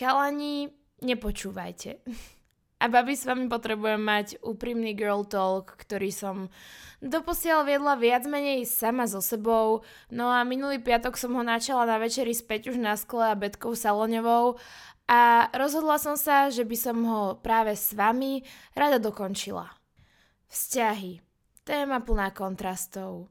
Chalani, 0.00 0.72
nepočúvajte. 1.04 2.00
A 2.80 2.88
babi 2.88 3.12
s 3.12 3.28
vami 3.28 3.52
potrebujem 3.52 4.00
mať 4.00 4.40
úprimný 4.40 4.96
girl 4.96 5.28
talk, 5.28 5.76
ktorý 5.76 6.08
som 6.08 6.48
doposiaľ 7.04 7.68
viedla 7.68 8.00
viac 8.00 8.24
menej 8.24 8.64
sama 8.64 9.04
so 9.04 9.20
sebou, 9.20 9.84
no 10.08 10.32
a 10.32 10.40
minulý 10.48 10.80
piatok 10.80 11.20
som 11.20 11.36
ho 11.36 11.44
načala 11.44 11.84
na 11.84 12.00
večeri 12.00 12.32
späť 12.32 12.72
už 12.72 12.80
na 12.80 12.96
skle 12.96 13.28
a 13.28 13.36
Betkou 13.36 13.76
Saloňovou 13.76 14.56
a 15.04 15.52
rozhodla 15.52 16.00
som 16.00 16.16
sa, 16.16 16.48
že 16.48 16.64
by 16.64 16.76
som 16.80 16.96
ho 17.04 17.36
práve 17.36 17.76
s 17.76 17.92
vami 17.92 18.40
rada 18.72 18.96
dokončila. 18.96 19.68
Vzťahy. 20.48 21.20
Téma 21.60 22.00
plná 22.00 22.32
kontrastov. 22.32 23.28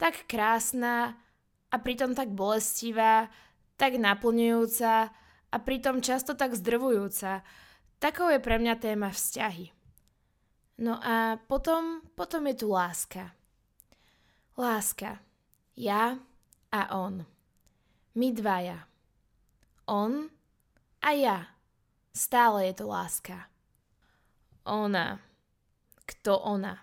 Tak 0.00 0.24
krásna 0.24 1.20
a 1.68 1.76
pritom 1.76 2.16
tak 2.16 2.32
bolestivá, 2.32 3.28
tak 3.76 4.00
naplňujúca 4.00 5.12
a 5.56 5.58
pritom 5.58 6.04
často 6.04 6.36
tak 6.36 6.52
zdrvujúca, 6.52 7.40
Takou 7.96 8.28
je 8.28 8.36
pre 8.36 8.60
mňa 8.60 8.76
téma 8.76 9.08
vzťahy. 9.08 9.72
No 10.84 11.00
a 11.00 11.40
potom, 11.48 12.04
potom 12.12 12.44
je 12.52 12.54
tu 12.60 12.68
láska. 12.68 13.32
Láska. 14.60 15.24
Ja 15.72 16.20
a 16.68 16.80
on. 16.92 17.24
My 18.12 18.28
dvaja. 18.36 18.84
On 19.88 20.28
a 21.00 21.10
ja. 21.16 21.38
Stále 22.12 22.68
je 22.68 22.84
to 22.84 22.86
láska. 22.92 23.48
Ona. 24.68 25.20
Kto 26.04 26.36
ona? 26.44 26.76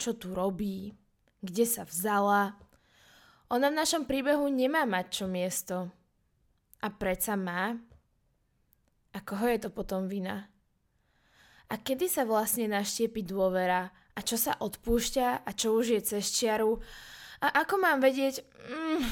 Čo 0.00 0.16
tu 0.16 0.32
robí? 0.32 0.96
Kde 1.44 1.64
sa 1.68 1.84
vzala? 1.84 2.56
Ona 3.52 3.68
v 3.68 3.78
našom 3.84 4.08
príbehu 4.08 4.48
nemá 4.48 4.88
mať 4.88 5.06
čo 5.20 5.24
miesto. 5.28 5.92
A 6.80 6.88
predsa 6.88 7.36
má, 7.36 7.76
a 9.10 9.18
koho 9.20 9.46
je 9.50 9.58
to 9.66 9.70
potom 9.70 10.06
vina? 10.06 10.46
A 11.70 11.78
kedy 11.78 12.10
sa 12.10 12.26
vlastne 12.26 12.66
naštiepi 12.66 13.22
dôvera? 13.22 13.94
A 14.14 14.20
čo 14.26 14.34
sa 14.34 14.58
odpúšťa? 14.58 15.46
A 15.46 15.50
čo 15.54 15.78
už 15.78 15.94
je 15.94 16.00
cez 16.02 16.26
čiaru? 16.34 16.82
A 17.40 17.62
ako 17.62 17.78
mám 17.78 18.02
vedieť... 18.02 18.42
Mm, 18.66 19.06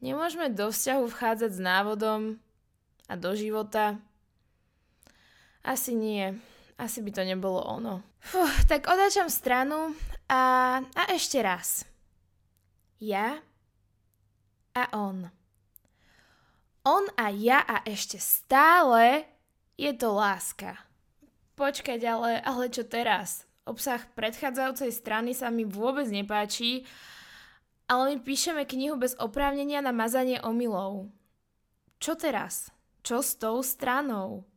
nemôžeme 0.00 0.48
do 0.48 0.72
vzťahu 0.72 1.04
vchádzať 1.06 1.50
s 1.52 1.60
návodom 1.60 2.40
a 3.04 3.14
do 3.20 3.30
života? 3.36 4.00
Asi 5.60 5.92
nie. 5.92 6.32
Asi 6.80 7.04
by 7.04 7.10
to 7.12 7.22
nebolo 7.28 7.60
ono. 7.60 8.00
Fuh, 8.24 8.54
tak 8.64 8.88
odáčam 8.88 9.28
stranu 9.28 9.92
a, 10.32 10.40
a 10.82 11.02
ešte 11.12 11.38
raz. 11.44 11.84
Ja 12.98 13.38
a 14.74 14.82
on. 14.96 15.37
On 16.88 17.04
a 17.20 17.28
ja 17.28 17.60
a 17.68 17.84
ešte 17.84 18.16
stále 18.16 19.28
je 19.76 19.92
to 19.92 20.08
láska. 20.08 20.80
Počkať, 21.52 22.00
ale, 22.08 22.40
ale 22.40 22.72
čo 22.72 22.80
teraz? 22.80 23.44
Obsah 23.68 24.00
predchádzajúcej 24.16 24.88
strany 24.96 25.36
sa 25.36 25.52
mi 25.52 25.68
vôbec 25.68 26.08
nepáči, 26.08 26.88
ale 27.84 28.16
my 28.16 28.24
píšeme 28.24 28.64
knihu 28.64 28.96
bez 28.96 29.12
oprávnenia 29.20 29.84
na 29.84 29.92
mazanie 29.92 30.40
omylov. 30.40 31.12
Čo 32.00 32.16
teraz? 32.16 32.72
Čo 33.04 33.20
s 33.20 33.36
tou 33.36 33.60
stranou? 33.60 34.48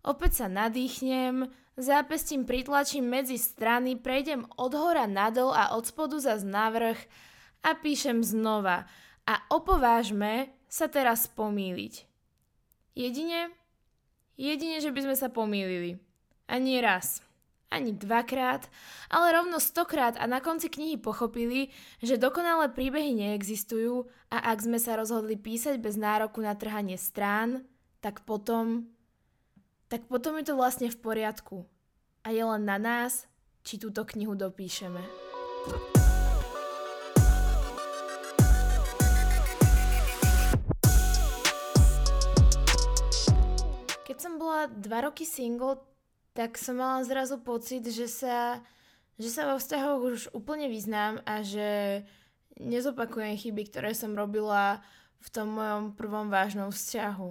Opäť 0.00 0.40
sa 0.40 0.46
nadýchnem, 0.48 1.52
zápestím 1.76 2.48
pritlačím 2.48 3.12
medzi 3.12 3.36
strany, 3.36 4.00
prejdem 4.00 4.48
od 4.56 4.72
hora 4.72 5.04
nadol 5.04 5.52
a 5.52 5.76
od 5.76 5.84
spodu 5.84 6.16
za 6.16 6.40
návrh 6.40 6.96
a 7.60 7.76
píšem 7.76 8.24
znova. 8.24 8.88
A 9.28 9.44
opovážme 9.52 10.61
sa 10.72 10.88
teraz 10.88 11.28
pomýliť. 11.28 12.08
Jedine, 12.96 13.52
jedine, 14.40 14.80
že 14.80 14.88
by 14.88 15.04
sme 15.04 15.16
sa 15.20 15.28
pomýlili. 15.28 16.00
A 16.48 16.56
nie 16.56 16.80
raz, 16.80 17.20
ani 17.68 17.92
dvakrát, 17.92 18.72
ale 19.12 19.36
rovno 19.36 19.60
stokrát 19.60 20.16
a 20.16 20.24
na 20.24 20.40
konci 20.40 20.72
knihy 20.72 20.96
pochopili, 20.96 21.68
že 22.00 22.16
dokonalé 22.16 22.72
príbehy 22.72 23.12
neexistujú 23.12 24.08
a 24.32 24.48
ak 24.52 24.64
sme 24.64 24.80
sa 24.80 24.96
rozhodli 24.96 25.36
písať 25.36 25.76
bez 25.76 26.00
nároku 26.00 26.40
na 26.40 26.56
trhanie 26.56 26.96
strán, 26.96 27.68
tak 28.00 28.24
potom... 28.24 28.88
Tak 29.92 30.08
potom 30.08 30.40
je 30.40 30.48
to 30.48 30.56
vlastne 30.56 30.88
v 30.88 30.96
poriadku. 30.96 31.68
A 32.24 32.32
je 32.32 32.40
len 32.40 32.64
na 32.64 32.80
nás, 32.80 33.28
či 33.60 33.76
túto 33.76 34.08
knihu 34.08 34.32
dopíšeme. 34.32 35.04
Keď 35.68 35.91
som 44.22 44.38
bola 44.38 44.70
dva 44.70 45.10
roky 45.10 45.26
single, 45.26 45.82
tak 46.32 46.54
som 46.54 46.78
mala 46.78 47.02
zrazu 47.02 47.42
pocit, 47.42 47.82
že 47.82 48.06
sa, 48.06 48.62
že 49.18 49.26
sa 49.26 49.50
vo 49.50 49.58
vzťahoch 49.58 50.00
už 50.06 50.20
úplne 50.30 50.70
vyznám 50.70 51.18
a 51.26 51.42
že 51.42 52.02
nezopakujem 52.62 53.34
chyby, 53.34 53.66
ktoré 53.66 53.90
som 53.98 54.14
robila 54.14 54.78
v 55.18 55.28
tom 55.34 55.58
mojom 55.58 55.98
prvom 55.98 56.30
vážnom 56.30 56.70
vzťahu. 56.70 57.30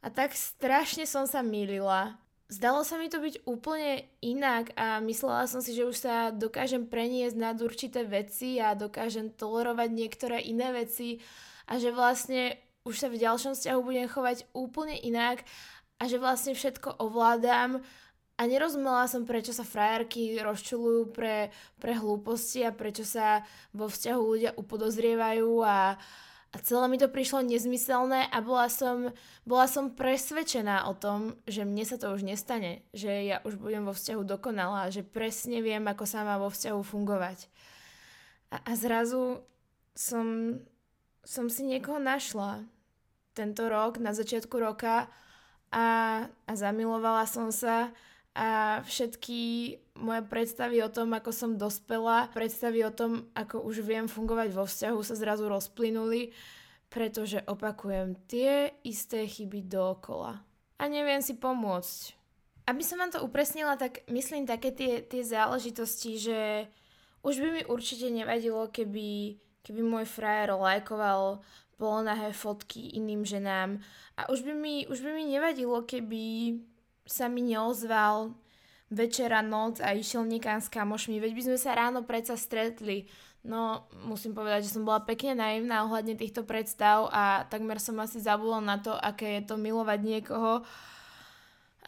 A 0.00 0.06
tak 0.08 0.32
strašne 0.32 1.04
som 1.04 1.28
sa 1.28 1.44
mýlila. 1.44 2.16
Zdalo 2.50 2.82
sa 2.82 2.98
mi 2.98 3.06
to 3.06 3.22
byť 3.22 3.46
úplne 3.46 4.10
inak 4.18 4.74
a 4.74 4.98
myslela 5.04 5.46
som 5.46 5.62
si, 5.62 5.70
že 5.70 5.86
už 5.86 5.96
sa 6.02 6.34
dokážem 6.34 6.88
preniesť 6.88 7.36
nad 7.38 7.54
určité 7.62 8.02
veci 8.02 8.58
a 8.58 8.74
dokážem 8.74 9.30
tolerovať 9.30 9.88
niektoré 9.94 10.42
iné 10.42 10.74
veci 10.74 11.22
a 11.70 11.78
že 11.78 11.94
vlastne 11.94 12.58
už 12.82 12.96
sa 12.96 13.06
v 13.06 13.22
ďalšom 13.22 13.54
vzťahu 13.54 13.80
budem 13.86 14.10
chovať 14.10 14.50
úplne 14.50 14.98
inak 14.98 15.46
a 16.00 16.08
že 16.08 16.16
vlastne 16.16 16.56
všetko 16.56 16.96
ovládam 16.96 17.84
a 18.40 18.48
nerozumela 18.48 19.04
som, 19.04 19.28
prečo 19.28 19.52
sa 19.52 19.68
frajerky 19.68 20.40
rozčulujú 20.40 21.12
pre, 21.12 21.52
pre 21.76 21.92
hlúposti 21.92 22.64
a 22.64 22.72
prečo 22.72 23.04
sa 23.04 23.44
vo 23.76 23.84
vzťahu 23.84 24.20
ľudia 24.24 24.50
upodozrievajú 24.56 25.60
a, 25.60 26.00
a 26.48 26.56
celé 26.64 26.88
mi 26.88 26.96
to 26.96 27.12
prišlo 27.12 27.44
nezmyselné 27.44 28.32
a 28.32 28.38
bola 28.40 28.72
som, 28.72 29.12
bola 29.44 29.68
som 29.68 29.92
presvedčená 29.92 30.88
o 30.88 30.96
tom, 30.96 31.36
že 31.44 31.68
mne 31.68 31.84
sa 31.84 32.00
to 32.00 32.16
už 32.16 32.24
nestane, 32.24 32.80
že 32.96 33.28
ja 33.28 33.44
už 33.44 33.60
budem 33.60 33.84
vo 33.84 33.92
vzťahu 33.92 34.24
dokonalá, 34.24 34.88
že 34.88 35.04
presne 35.04 35.60
viem, 35.60 35.84
ako 35.84 36.08
sa 36.08 36.24
má 36.24 36.40
vo 36.40 36.48
vzťahu 36.48 36.80
fungovať. 36.80 37.44
A, 38.56 38.56
a 38.64 38.72
zrazu 38.72 39.44
som, 39.92 40.56
som 41.28 41.52
si 41.52 41.60
niekoho 41.68 42.00
našla. 42.00 42.64
Tento 43.36 43.68
rok, 43.68 44.00
na 44.00 44.16
začiatku 44.16 44.56
roka, 44.56 45.12
a, 45.70 45.86
a 46.26 46.52
zamilovala 46.52 47.26
som 47.26 47.54
sa 47.54 47.94
a 48.30 48.78
všetky 48.86 49.74
moje 49.98 50.22
predstavy 50.30 50.78
o 50.86 50.92
tom, 50.92 51.10
ako 51.10 51.34
som 51.34 51.58
dospela, 51.58 52.30
predstavy 52.30 52.86
o 52.86 52.94
tom, 52.94 53.26
ako 53.34 53.66
už 53.66 53.82
viem 53.82 54.06
fungovať 54.06 54.48
vo 54.54 54.64
vzťahu 54.70 55.00
sa 55.02 55.18
zrazu 55.18 55.50
rozplynuli, 55.50 56.30
pretože 56.86 57.42
opakujem 57.50 58.14
tie 58.30 58.70
isté 58.86 59.26
chyby 59.26 59.66
dookola. 59.66 60.46
A 60.78 60.84
neviem 60.86 61.18
si 61.20 61.34
pomôcť. 61.34 62.14
Aby 62.70 62.82
som 62.86 63.02
vám 63.02 63.10
to 63.10 63.20
upresnila, 63.26 63.74
tak 63.74 64.06
myslím 64.06 64.46
také 64.46 64.70
tie, 64.70 65.02
tie 65.02 65.26
záležitosti, 65.26 66.22
že 66.22 66.70
už 67.26 67.34
by 67.42 67.48
mi 67.50 67.62
určite 67.66 68.08
nevadilo, 68.14 68.70
keby, 68.70 69.36
keby 69.66 69.80
môj 69.82 70.06
frajer 70.06 70.54
lajkoval 70.54 71.42
polonahé 71.80 72.36
fotky 72.36 73.00
iným 73.00 73.24
ženám. 73.24 73.80
A 74.20 74.28
už 74.28 74.44
by 74.44 74.52
mi, 74.52 74.84
už 74.84 75.00
by 75.00 75.10
mi 75.16 75.24
nevadilo, 75.32 75.80
keby 75.88 76.54
sa 77.08 77.32
mi 77.32 77.40
neozval 77.40 78.36
večera, 78.92 79.40
noc 79.40 79.80
a 79.80 79.96
išiel 79.96 80.28
niekam 80.28 80.60
s 80.60 80.68
kamošmi, 80.68 81.16
veď 81.16 81.32
by 81.32 81.42
sme 81.48 81.58
sa 81.58 81.72
ráno 81.72 82.04
predsa 82.04 82.36
stretli. 82.36 83.08
No, 83.40 83.88
musím 84.04 84.36
povedať, 84.36 84.68
že 84.68 84.76
som 84.76 84.84
bola 84.84 85.00
pekne 85.00 85.32
naivná 85.32 85.88
ohľadne 85.88 86.12
týchto 86.12 86.44
predstav 86.44 87.08
a 87.08 87.48
takmer 87.48 87.80
som 87.80 87.96
asi 87.96 88.20
zabudla 88.20 88.60
na 88.60 88.76
to, 88.76 88.92
aké 88.92 89.40
je 89.40 89.48
to 89.48 89.56
milovať 89.56 90.00
niekoho. 90.04 90.60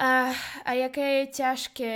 A, 0.00 0.32
a 0.64 0.70
aké 0.72 1.28
je 1.28 1.36
ťažké 1.36 1.94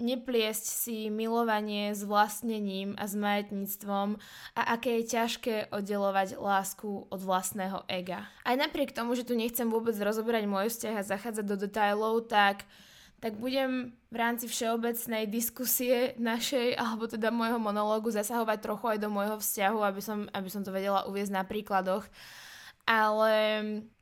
nepliesť 0.00 0.64
si 0.64 0.96
milovanie 1.12 1.92
s 1.92 2.02
vlastnením 2.02 2.96
a 2.96 3.04
s 3.06 3.14
majetníctvom 3.14 4.16
a 4.56 4.62
aké 4.74 5.00
je 5.00 5.12
ťažké 5.14 5.54
oddelovať 5.70 6.40
lásku 6.40 7.06
od 7.06 7.20
vlastného 7.20 7.84
ega. 7.86 8.26
Aj 8.42 8.56
napriek 8.56 8.96
tomu, 8.96 9.14
že 9.14 9.28
tu 9.28 9.36
nechcem 9.36 9.68
vôbec 9.68 9.94
rozoberať 9.94 10.44
môj 10.48 10.72
vzťah 10.72 10.94
a 10.96 11.08
zachádzať 11.08 11.44
do 11.44 11.56
detajlov, 11.56 12.26
tak 12.26 12.66
tak 13.20 13.36
budem 13.36 13.92
v 14.08 14.16
rámci 14.16 14.48
všeobecnej 14.48 15.28
diskusie 15.28 16.16
našej, 16.16 16.72
alebo 16.72 17.04
teda 17.04 17.28
môjho 17.28 17.60
monológu 17.60 18.08
zasahovať 18.08 18.58
trochu 18.64 18.96
aj 18.96 18.98
do 18.98 19.12
môjho 19.12 19.36
vzťahu, 19.36 19.78
aby 19.84 20.00
som, 20.00 20.18
aby 20.32 20.48
som 20.48 20.64
to 20.64 20.72
vedela 20.72 21.04
uviezť 21.04 21.32
na 21.36 21.44
príkladoch. 21.44 22.08
Ale 22.88 23.32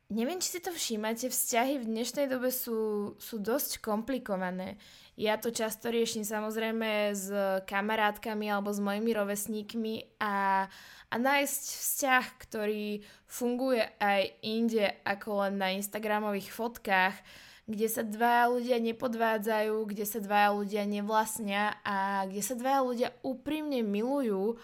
neviem, 0.07 0.39
či 0.39 0.55
si 0.55 0.59
to 0.63 0.71
všímate, 0.71 1.27
vzťahy 1.27 1.83
v 1.83 1.89
dnešnej 1.91 2.31
dobe 2.31 2.47
sú, 2.49 3.13
sú 3.19 3.35
dosť 3.37 3.83
komplikované 3.83 4.79
Ja 5.19 5.35
to 5.35 5.51
často 5.51 5.91
riešim 5.91 6.23
samozrejme 6.23 7.11
s 7.11 7.27
kamarátkami 7.67 8.47
alebo 8.47 8.71
s 8.71 8.79
mojimi 8.79 9.11
rovesníkmi 9.11 10.15
a, 10.15 10.63
a 11.11 11.15
nájsť 11.19 11.63
vzťah, 11.75 12.25
ktorý 12.39 13.03
funguje 13.27 13.83
aj 13.99 14.21
inde 14.47 14.87
ako 15.03 15.43
len 15.43 15.59
na 15.59 15.75
Instagramových 15.75 16.55
fotkách, 16.55 17.19
kde 17.67 17.87
sa 17.91 18.07
dvaja 18.07 18.47
ľudia 18.47 18.77
nepodvádzajú, 18.79 19.75
kde 19.91 20.05
sa 20.07 20.23
dvaja 20.23 20.55
ľudia 20.55 20.83
nevlastnia 20.87 21.75
a 21.83 22.23
kde 22.23 22.39
sa 22.39 22.55
dvaja 22.55 22.79
ľudia 22.79 23.09
úprimne 23.19 23.83
milujú 23.83 24.55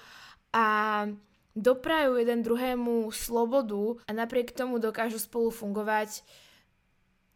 a 0.55 0.65
doprajú 1.51 2.15
jeden 2.15 2.47
druhému 2.47 3.11
slobodu 3.11 3.99
a 4.07 4.11
napriek 4.15 4.55
tomu 4.55 4.79
dokážu 4.79 5.19
spolu 5.19 5.51
fungovať, 5.51 6.23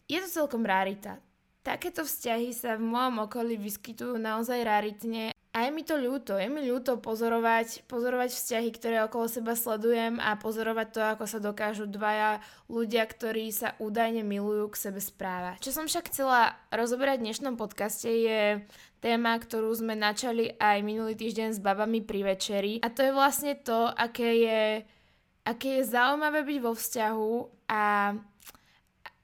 je 0.08 0.24
to 0.24 0.28
celkom 0.32 0.64
rarita. 0.64 1.20
Takéto 1.60 2.08
vzťahy 2.08 2.56
sa 2.56 2.80
v 2.80 2.88
mojom 2.88 3.28
okolí 3.28 3.60
vyskytujú 3.60 4.16
naozaj 4.16 4.64
raritne 4.64 5.36
a 5.50 5.66
je 5.66 5.76
mi 5.76 5.82
to 5.84 5.98
ľúto, 5.98 6.38
je 6.38 6.48
mi 6.48 6.62
ľúto 6.64 7.02
pozorovať, 7.02 7.84
pozorovať 7.90 8.32
vzťahy, 8.32 8.70
ktoré 8.70 9.02
okolo 9.04 9.26
seba 9.28 9.58
sledujem 9.58 10.22
a 10.22 10.38
pozorovať 10.38 10.88
to, 10.94 11.02
ako 11.04 11.26
sa 11.28 11.42
dokážu 11.42 11.90
dvaja 11.90 12.40
ľudia, 12.70 13.04
ktorí 13.04 13.50
sa 13.50 13.74
údajne 13.82 14.22
milujú 14.24 14.72
k 14.72 14.80
sebe 14.88 15.02
správať. 15.02 15.60
Čo 15.60 15.74
som 15.74 15.86
však 15.90 16.14
chcela 16.14 16.56
rozoberať 16.72 17.20
v 17.20 17.26
dnešnom 17.28 17.58
podcaste 17.58 18.08
je 18.08 18.64
téma, 19.02 19.36
ktorú 19.42 19.74
sme 19.74 19.98
načali 19.98 20.54
aj 20.62 20.86
minulý 20.86 21.18
týždeň 21.18 21.58
s 21.58 21.60
babami 21.60 22.06
pri 22.06 22.30
večeri 22.30 22.74
a 22.86 22.88
to 22.94 23.04
je 23.04 23.12
vlastne 23.12 23.58
to, 23.60 23.90
aké 23.90 24.32
je, 24.46 24.64
aké 25.44 25.82
je 25.82 25.92
zaujímavé 25.92 26.46
byť 26.46 26.60
vo 26.62 26.72
vzťahu 26.78 27.34
a 27.74 28.14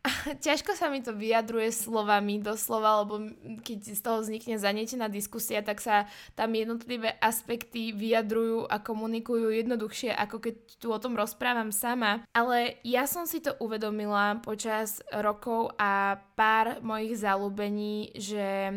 ťažko 0.45 0.77
sa 0.77 0.89
mi 0.91 1.01
to 1.01 1.13
vyjadruje 1.13 1.71
slovami 1.73 2.41
doslova, 2.41 3.03
lebo 3.03 3.31
keď 3.61 3.79
z 3.95 4.01
toho 4.01 4.21
vznikne 4.21 4.55
zanietená 4.57 5.09
diskusia, 5.09 5.65
tak 5.65 5.81
sa 5.81 6.05
tam 6.33 6.53
jednotlivé 6.53 7.17
aspekty 7.19 7.91
vyjadrujú 7.91 8.69
a 8.69 8.81
komunikujú 8.81 9.51
jednoduchšie, 9.51 10.13
ako 10.13 10.37
keď 10.41 10.55
tu 10.79 10.87
o 10.91 10.99
tom 11.01 11.17
rozprávam 11.17 11.69
sama. 11.69 12.23
Ale 12.31 12.79
ja 12.85 13.09
som 13.09 13.25
si 13.25 13.41
to 13.41 13.57
uvedomila 13.61 14.39
počas 14.41 15.01
rokov 15.09 15.73
a 15.79 16.19
pár 16.37 16.79
mojich 16.85 17.17
zalúbení, 17.19 18.13
že 18.15 18.71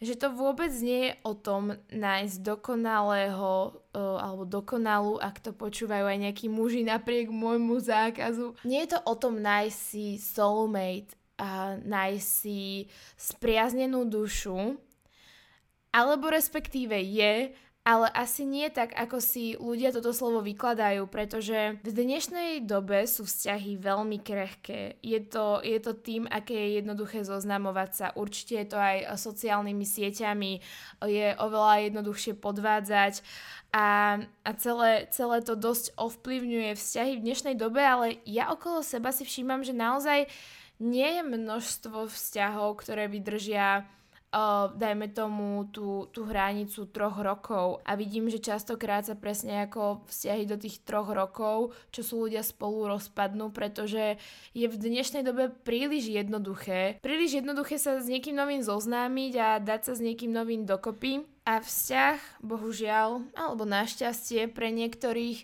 že 0.00 0.16
to 0.16 0.32
vôbec 0.32 0.72
nie 0.80 1.12
je 1.12 1.12
o 1.28 1.36
tom 1.36 1.76
nájsť 1.92 2.36
dokonalého 2.40 3.52
uh, 3.92 4.16
alebo 4.16 4.48
dokonalú, 4.48 5.20
ak 5.20 5.44
to 5.44 5.52
počúvajú 5.52 6.08
aj 6.08 6.18
nejakí 6.24 6.48
muži 6.48 6.88
napriek 6.88 7.28
môjmu 7.28 7.76
zákazu. 7.84 8.56
Nie 8.64 8.88
je 8.88 8.96
to 8.96 9.00
o 9.04 9.14
tom 9.14 9.44
nájsť 9.44 9.76
si 9.76 10.16
soulmate 10.16 11.12
a 11.36 11.76
nájsť 11.76 12.26
si 12.26 12.88
spriaznenú 13.16 14.08
dušu, 14.08 14.80
alebo 15.92 16.32
respektíve 16.32 16.96
je, 16.96 17.52
ale 17.80 18.12
asi 18.12 18.44
nie 18.44 18.68
tak, 18.68 18.92
ako 18.92 19.24
si 19.24 19.56
ľudia 19.56 19.88
toto 19.88 20.12
slovo 20.12 20.44
vykladajú, 20.44 21.08
pretože 21.08 21.80
v 21.80 21.90
dnešnej 21.90 22.60
dobe 22.68 23.08
sú 23.08 23.24
vzťahy 23.24 23.80
veľmi 23.80 24.20
krehké. 24.20 25.00
Je 25.00 25.16
to, 25.24 25.64
je 25.64 25.80
to 25.80 25.96
tým, 25.96 26.28
aké 26.28 26.52
je 26.52 26.84
jednoduché 26.84 27.24
zoznamovať 27.24 27.90
sa. 27.96 28.06
Určite 28.12 28.60
je 28.60 28.68
to 28.68 28.78
aj 28.78 29.16
sociálnymi 29.16 29.86
sieťami, 29.88 30.52
je 31.08 31.26
oveľa 31.40 31.88
jednoduchšie 31.88 32.36
podvádzať 32.36 33.24
a, 33.72 34.18
a 34.44 34.50
celé, 34.60 35.08
celé 35.08 35.40
to 35.40 35.56
dosť 35.56 35.96
ovplyvňuje 35.96 36.76
vzťahy 36.76 37.12
v 37.16 37.24
dnešnej 37.24 37.56
dobe, 37.56 37.80
ale 37.80 38.20
ja 38.28 38.52
okolo 38.52 38.84
seba 38.84 39.08
si 39.08 39.24
všímam, 39.24 39.64
že 39.64 39.72
naozaj 39.72 40.28
nie 40.84 41.08
je 41.16 41.22
množstvo 41.24 42.12
vzťahov, 42.12 42.76
ktoré 42.84 43.08
vydržia 43.08 43.88
dajme 44.78 45.10
tomu 45.10 45.66
tú, 45.74 46.06
tú 46.14 46.22
hranicu 46.22 46.86
troch 46.94 47.18
rokov 47.18 47.82
a 47.82 47.98
vidím, 47.98 48.30
že 48.30 48.38
častokrát 48.38 49.02
sa 49.02 49.18
presne 49.18 49.66
ako 49.66 50.06
vzťahy 50.06 50.46
do 50.46 50.54
tých 50.54 50.86
troch 50.86 51.10
rokov, 51.10 51.74
čo 51.90 52.06
sú 52.06 52.14
ľudia 52.26 52.46
spolu 52.46 52.86
rozpadnú, 52.94 53.50
pretože 53.50 54.22
je 54.54 54.66
v 54.70 54.76
dnešnej 54.78 55.26
dobe 55.26 55.50
príliš 55.50 56.06
jednoduché. 56.14 57.02
Príliš 57.02 57.42
jednoduché 57.42 57.82
sa 57.82 57.98
s 57.98 58.06
niekým 58.06 58.38
novým 58.38 58.62
zoznámiť 58.62 59.32
a 59.34 59.48
dať 59.58 59.80
sa 59.90 59.92
s 59.98 60.00
niekým 60.00 60.30
novým 60.30 60.62
dokopy 60.62 61.26
a 61.42 61.58
vzťah, 61.58 62.46
bohužiaľ, 62.46 63.26
alebo 63.34 63.66
našťastie 63.66 64.46
pre 64.46 64.70
niektorých 64.70 65.42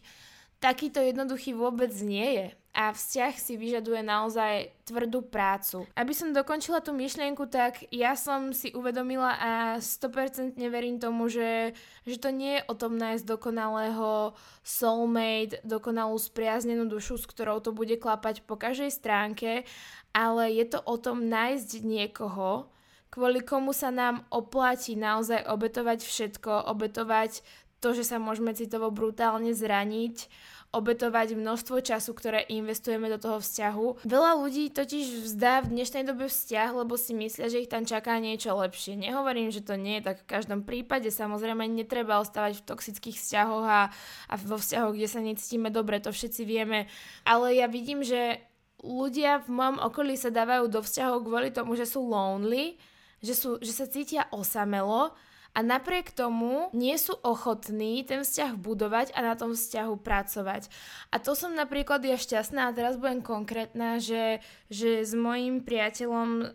takýto 0.63 1.03
jednoduchý 1.03 1.59
vôbec 1.59 1.91
nie 2.01 2.39
je 2.39 2.47
a 2.77 2.93
vzťah 2.93 3.33
si 3.41 3.57
vyžaduje 3.57 4.05
naozaj 4.05 4.69
tvrdú 4.85 5.25
prácu. 5.25 5.89
Aby 5.97 6.13
som 6.13 6.37
dokončila 6.37 6.85
tú 6.85 6.93
myšlienku, 6.93 7.49
tak 7.49 7.89
ja 7.89 8.13
som 8.13 8.53
si 8.53 8.69
uvedomila 8.77 9.33
a 9.41 9.53
100% 9.81 10.61
verím 10.69 11.01
tomu, 11.01 11.33
že, 11.33 11.73
že 12.05 12.21
to 12.21 12.29
nie 12.29 12.61
je 12.61 12.67
o 12.69 12.77
tom 12.77 13.01
nájsť 13.01 13.25
dokonalého 13.25 14.37
soulmate, 14.61 15.65
dokonalú 15.65 16.21
spriaznenú 16.21 16.85
dušu, 16.85 17.17
s 17.17 17.25
ktorou 17.25 17.65
to 17.65 17.73
bude 17.73 17.97
klapať 17.97 18.45
po 18.45 18.61
každej 18.61 18.93
stránke, 18.93 19.65
ale 20.13 20.53
je 20.53 20.77
to 20.77 20.85
o 20.85 21.01
tom 21.01 21.33
nájsť 21.33 21.81
niekoho, 21.81 22.69
kvôli 23.09 23.41
komu 23.41 23.73
sa 23.73 23.89
nám 23.89 24.29
oplatí 24.29 25.01
naozaj 25.01 25.49
obetovať 25.49 26.05
všetko, 26.05 26.69
obetovať 26.69 27.41
to, 27.81 27.93
že 27.97 28.05
sa 28.05 28.21
môžeme 28.21 28.53
citovo 28.57 28.93
brutálne 28.93 29.53
zraniť, 29.53 30.29
obetovať 30.77 31.33
množstvo 31.33 31.81
času, 31.81 32.13
ktoré 32.13 32.45
investujeme 32.53 33.09
do 33.09 33.17
toho 33.17 33.41
vzťahu. 33.41 34.05
Veľa 34.05 34.33
ľudí 34.37 34.69
totiž 34.69 35.25
vzdá 35.25 35.65
v 35.65 35.73
dnešnej 35.73 36.05
dobe 36.05 36.29
vzťah, 36.29 36.69
lebo 36.77 37.01
si 37.01 37.17
myslia, 37.17 37.49
že 37.49 37.65
ich 37.65 37.73
tam 37.73 37.89
čaká 37.89 38.21
niečo 38.21 38.53
lepšie. 38.53 39.01
Nehovorím, 39.01 39.49
že 39.49 39.65
to 39.65 39.81
nie 39.81 39.99
je 39.99 40.13
tak 40.13 40.21
v 40.21 40.31
každom 40.37 40.61
prípade, 40.69 41.09
samozrejme 41.09 41.65
netreba 41.65 42.21
ostávať 42.21 42.61
v 42.61 42.67
toxických 42.69 43.17
vzťahoch 43.17 43.65
a, 43.65 43.83
a 44.29 44.35
vo 44.37 44.61
vzťahoch, 44.61 44.93
kde 44.93 45.09
sa 45.09 45.25
necítime 45.25 45.73
dobre, 45.73 45.97
to 46.05 46.13
všetci 46.13 46.45
vieme, 46.45 46.85
ale 47.25 47.57
ja 47.57 47.67
vidím, 47.67 48.05
že 48.05 48.45
ľudia 48.85 49.41
v 49.43 49.49
mojom 49.57 49.77
okolí 49.81 50.15
sa 50.21 50.29
dávajú 50.29 50.69
do 50.69 50.85
vzťahov 50.85 51.25
kvôli 51.25 51.49
tomu, 51.51 51.75
že 51.75 51.89
sú 51.89 52.05
lonely, 52.05 52.77
že, 53.25 53.33
sú, 53.33 53.57
že 53.65 53.73
sa 53.73 53.89
cítia 53.89 54.29
osamelo 54.29 55.17
a 55.57 55.65
napriek 55.65 56.13
tomu 56.13 56.69
nie 56.77 56.93
sú 57.01 57.17
ochotní 57.25 58.05
ten 58.05 58.21
vzťah 58.21 58.61
budovať 58.61 59.17
a 59.17 59.25
na 59.25 59.35
tom 59.41 59.57
vzťahu 59.57 59.97
pracovať. 60.05 60.69
A 61.09 61.17
to 61.17 61.33
som 61.33 61.57
napríklad 61.57 62.05
ja 62.05 62.21
šťastná 62.21 62.69
a 62.69 62.77
teraz 62.77 63.01
budem 63.01 63.25
konkrétna, 63.25 63.97
že, 63.97 64.45
že 64.69 65.01
s 65.01 65.17
mojim 65.17 65.65
priateľom, 65.65 66.29
e, 66.29 66.47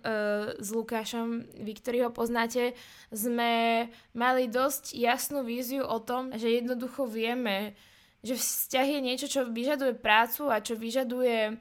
s 0.62 0.69
Lukášom, 0.69 1.50
vy, 1.65 1.74
ktorý 1.81 1.98
ho 2.06 2.12
poznáte, 2.13 2.77
sme 3.09 3.89
mali 4.13 4.45
dosť 4.45 4.94
jasnú 4.94 5.42
víziu 5.42 5.81
o 5.81 5.98
tom, 5.98 6.30
že 6.38 6.62
jednoducho 6.62 7.09
vieme, 7.09 7.74
že 8.21 8.38
vzťah 8.38 8.86
je 8.86 9.00
niečo, 9.01 9.25
čo 9.25 9.50
vyžaduje 9.50 9.98
prácu 9.98 10.53
a 10.53 10.62
čo 10.62 10.77
vyžaduje 10.77 11.38
e, 11.50 11.53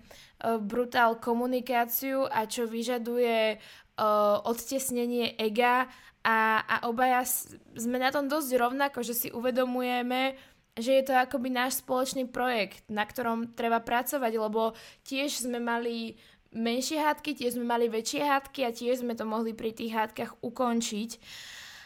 brutál 0.61 1.17
komunikáciu 1.17 2.29
a 2.29 2.45
čo 2.45 2.69
vyžaduje 2.69 3.57
uh, 4.01 4.41
odtesnenie 4.49 5.37
ega 5.37 5.89
a, 6.21 6.61
a 6.61 6.77
obaja 6.89 7.25
sme 7.73 7.97
na 7.97 8.13
tom 8.13 8.29
dosť 8.29 8.51
rovnako, 8.61 9.01
že 9.01 9.15
si 9.17 9.29
uvedomujeme, 9.33 10.37
že 10.77 11.01
je 11.01 11.05
to 11.09 11.15
akoby 11.17 11.49
náš 11.49 11.81
spoločný 11.81 12.29
projekt, 12.29 12.85
na 12.93 13.09
ktorom 13.09 13.57
treba 13.57 13.81
pracovať, 13.81 14.33
lebo 14.37 14.77
tiež 15.05 15.49
sme 15.49 15.59
mali 15.59 16.21
menšie 16.51 16.99
hádky, 16.99 17.37
tiež 17.37 17.57
sme 17.57 17.67
mali 17.67 17.87
väčšie 17.87 18.23
hádky 18.27 18.61
a 18.67 18.75
tiež 18.75 19.03
sme 19.07 19.15
to 19.15 19.25
mohli 19.25 19.55
pri 19.55 19.71
tých 19.73 19.95
hádkach 19.95 20.43
ukončiť. 20.43 21.11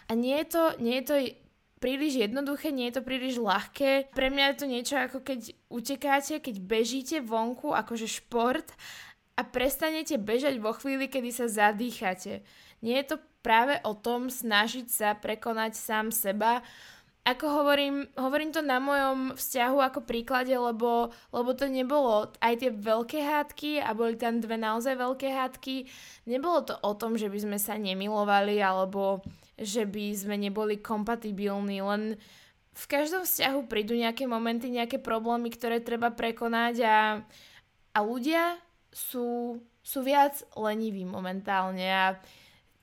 A 0.09 0.17
nie 0.17 0.37
je 0.45 0.47
to, 0.51 0.63
nie 0.81 1.01
je 1.01 1.05
to 1.05 1.15
príliš 1.81 2.17
jednoduché, 2.17 2.73
nie 2.73 2.89
je 2.89 2.97
to 3.01 3.03
príliš 3.05 3.37
ľahké. 3.37 4.13
Pre 4.17 4.29
mňa 4.33 4.45
je 4.51 4.57
to 4.57 4.67
niečo 4.67 4.97
ako 4.97 5.19
keď 5.21 5.53
utekáte, 5.69 6.41
keď 6.41 6.57
bežíte 6.65 7.17
vonku, 7.21 7.77
akože 7.77 8.09
šport 8.09 8.73
a 9.37 9.45
prestanete 9.45 10.17
bežať 10.17 10.61
vo 10.65 10.73
chvíli, 10.73 11.13
kedy 11.13 11.29
sa 11.29 11.47
zadýchate. 11.51 12.41
Nie 12.81 13.05
je 13.05 13.07
to 13.13 13.17
práve 13.45 13.77
o 13.85 13.93
tom 13.93 14.33
snažiť 14.33 14.89
sa 14.89 15.13
prekonať 15.13 15.77
sám 15.77 16.09
seba. 16.09 16.65
Ako 17.25 17.45
hovorím, 17.49 18.09
hovorím 18.17 18.53
to 18.53 18.61
na 18.61 18.81
mojom 18.81 19.37
vzťahu 19.37 19.79
ako 19.81 20.01
príklade, 20.05 20.53
lebo, 20.53 21.13
lebo 21.33 21.51
to 21.57 21.69
nebolo 21.69 22.33
aj 22.41 22.65
tie 22.65 22.73
veľké 22.73 23.21
hádky 23.21 23.71
a 23.81 23.93
boli 23.93 24.17
tam 24.17 24.41
dve 24.41 24.57
naozaj 24.57 24.97
veľké 24.97 25.29
hádky. 25.33 25.89
Nebolo 26.29 26.65
to 26.69 26.75
o 26.81 26.93
tom, 26.97 27.17
že 27.17 27.29
by 27.29 27.39
sme 27.41 27.59
sa 27.61 27.81
nemilovali 27.81 28.61
alebo 28.61 29.25
že 29.57 29.89
by 29.89 30.13
sme 30.13 30.37
neboli 30.37 30.81
kompatibilní, 30.81 31.81
len 31.81 32.21
v 32.75 32.85
každom 32.91 33.23
vzťahu 33.23 33.71
prídu 33.71 33.95
nejaké 33.95 34.27
momenty, 34.27 34.67
nejaké 34.67 34.99
problémy, 34.99 35.49
ktoré 35.55 35.79
treba 35.79 36.11
prekonať 36.11 36.75
a, 36.83 36.99
a 37.95 37.99
ľudia 38.03 38.59
sú, 38.91 39.59
sú 39.81 39.99
viac 40.03 40.43
leniví 40.59 41.07
momentálne 41.07 41.87
a 41.87 42.07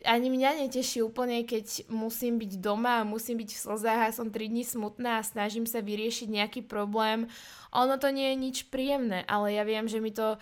ani 0.05 0.27
mňa 0.34 0.65
neteší 0.65 1.05
úplne, 1.05 1.46
keď 1.46 1.86
musím 1.89 2.41
byť 2.41 2.58
doma 2.58 3.01
a 3.01 3.08
musím 3.08 3.41
byť 3.41 3.50
v 3.53 3.62
slzách 3.70 4.01
a 4.10 4.15
som 4.15 4.34
3 4.34 4.51
dní 4.51 4.65
smutná 4.65 5.22
a 5.22 5.27
snažím 5.27 5.70
sa 5.70 5.81
vyriešiť 5.81 6.27
nejaký 6.29 6.62
problém. 6.65 7.29
Ono 7.74 7.96
to 8.01 8.10
nie 8.10 8.34
je 8.34 8.38
nič 8.38 8.58
príjemné, 8.74 9.25
ale 9.29 9.53
ja 9.55 9.63
viem, 9.63 9.86
že 9.86 10.01
mi 10.01 10.10
to 10.10 10.41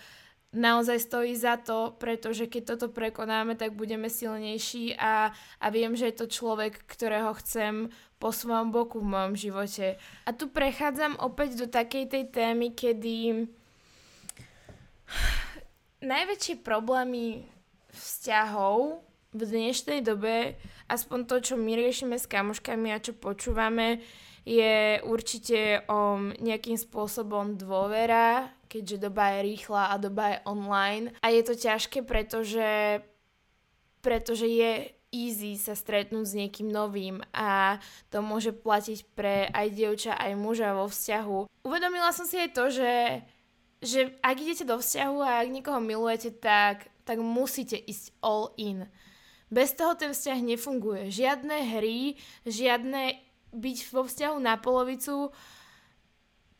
naozaj 0.50 0.98
stojí 0.98 1.38
za 1.38 1.56
to, 1.62 1.94
pretože 2.02 2.50
keď 2.50 2.74
toto 2.74 2.90
prekonáme, 2.90 3.54
tak 3.54 3.78
budeme 3.78 4.10
silnejší 4.10 4.98
a, 4.98 5.30
a 5.62 5.66
viem, 5.70 5.94
že 5.94 6.10
je 6.10 6.16
to 6.18 6.26
človek, 6.26 6.82
ktorého 6.90 7.30
chcem 7.38 7.94
po 8.18 8.34
svojom 8.34 8.74
boku 8.74 8.98
v 8.98 9.10
mojom 9.14 9.34
živote. 9.38 9.96
A 10.26 10.30
tu 10.34 10.50
prechádzam 10.50 11.16
opäť 11.22 11.64
do 11.64 11.66
takej 11.70 12.10
tej 12.10 12.24
témy, 12.34 12.74
kedy 12.74 13.46
najväčšie 16.02 16.66
problémy 16.66 17.46
vzťahov 17.94 19.09
v 19.30 19.42
dnešnej 19.46 20.02
dobe, 20.02 20.58
aspoň 20.90 21.18
to, 21.30 21.36
čo 21.38 21.54
my 21.54 21.78
riešime 21.78 22.18
s 22.18 22.26
kamoškami 22.26 22.90
a 22.90 22.98
čo 22.98 23.14
počúvame, 23.14 24.02
je 24.42 24.98
určite 25.06 25.86
um, 25.86 26.34
nejakým 26.42 26.74
spôsobom 26.74 27.54
dôvera, 27.54 28.50
keďže 28.66 29.06
doba 29.06 29.38
je 29.38 29.54
rýchla 29.54 29.94
a 29.94 29.94
doba 30.02 30.24
je 30.34 30.38
online. 30.50 31.14
A 31.22 31.30
je 31.30 31.42
to 31.46 31.54
ťažké, 31.54 32.02
pretože, 32.02 33.02
pretože 34.02 34.50
je 34.50 34.90
easy 35.10 35.58
sa 35.58 35.74
stretnúť 35.74 36.26
s 36.26 36.38
niekým 36.38 36.70
novým 36.70 37.18
a 37.34 37.82
to 38.14 38.22
môže 38.22 38.54
platiť 38.54 38.98
pre 39.14 39.46
aj 39.50 39.66
dievča, 39.74 40.14
aj 40.14 40.32
muža 40.38 40.74
vo 40.74 40.86
vzťahu. 40.86 41.66
Uvedomila 41.66 42.10
som 42.14 42.26
si 42.26 42.38
aj 42.38 42.50
to, 42.54 42.70
že, 42.70 42.94
že 43.82 44.00
ak 44.22 44.36
idete 44.38 44.64
do 44.66 44.78
vzťahu 44.78 45.18
a 45.22 45.42
ak 45.42 45.48
niekoho 45.50 45.78
milujete, 45.82 46.30
tak, 46.34 46.90
tak 47.02 47.18
musíte 47.18 47.74
ísť 47.78 48.14
all 48.22 48.54
in. 48.58 48.86
Bez 49.50 49.74
toho 49.74 49.98
ten 49.98 50.14
vzťah 50.14 50.38
nefunguje. 50.46 51.10
Žiadne 51.10 51.56
hry, 51.76 52.14
žiadne 52.46 53.18
byť 53.50 53.78
vo 53.90 54.06
vzťahu 54.06 54.36
na 54.38 54.54
polovicu, 54.54 55.34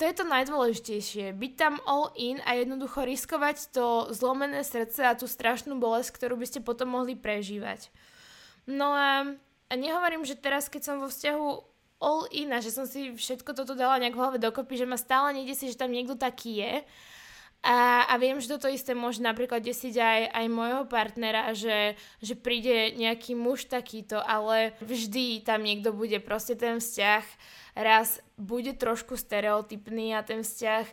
to 0.01 0.09
je 0.09 0.17
to 0.17 0.25
najdôležitejšie. 0.25 1.37
Byť 1.37 1.53
tam 1.61 1.77
all 1.85 2.09
in 2.17 2.41
a 2.49 2.57
jednoducho 2.57 3.05
riskovať 3.05 3.69
to 3.69 4.09
zlomené 4.17 4.65
srdce 4.65 5.05
a 5.05 5.13
tú 5.13 5.29
strašnú 5.29 5.77
bolesť, 5.77 6.17
ktorú 6.17 6.41
by 6.41 6.47
ste 6.49 6.65
potom 6.65 6.97
mohli 6.97 7.13
prežívať. 7.13 7.93
No 8.65 8.97
a, 8.97 9.29
a 9.69 9.73
nehovorím, 9.77 10.25
že 10.25 10.41
teraz, 10.41 10.73
keď 10.73 10.83
som 10.89 10.97
vo 11.05 11.13
vzťahu 11.13 11.47
all 12.01 12.25
in 12.33 12.49
a 12.49 12.65
že 12.65 12.73
som 12.73 12.89
si 12.89 13.13
všetko 13.13 13.53
toto 13.53 13.77
dala 13.77 14.01
nejak 14.01 14.17
v 14.17 14.21
hlave 14.25 14.39
dokopy, 14.41 14.81
že 14.81 14.89
ma 14.89 14.97
stále 14.97 15.37
nejde 15.37 15.53
si, 15.53 15.69
že 15.69 15.77
tam 15.77 15.93
niekto 15.93 16.17
taký 16.17 16.65
je. 16.65 16.73
A, 17.61 18.09
a 18.09 18.15
viem, 18.17 18.41
že 18.41 18.57
toto 18.57 18.73
isté 18.73 18.97
môže 18.97 19.21
napríklad 19.21 19.61
desiť 19.61 19.95
aj, 20.01 20.21
aj 20.33 20.47
môjho 20.49 20.83
partnera, 20.89 21.53
že, 21.53 21.93
že 22.25 22.33
príde 22.33 22.97
nejaký 22.97 23.37
muž 23.37 23.69
takýto, 23.69 24.17
ale 24.17 24.73
vždy 24.81 25.45
tam 25.45 25.61
niekto 25.61 25.93
bude. 25.93 26.17
Proste 26.25 26.57
ten 26.57 26.81
vzťah 26.81 27.25
raz 27.77 28.25
bude 28.41 28.73
trošku 28.73 29.21
stereotypný 29.21 30.17
a 30.17 30.25
ten 30.25 30.41
vzťah 30.41 30.89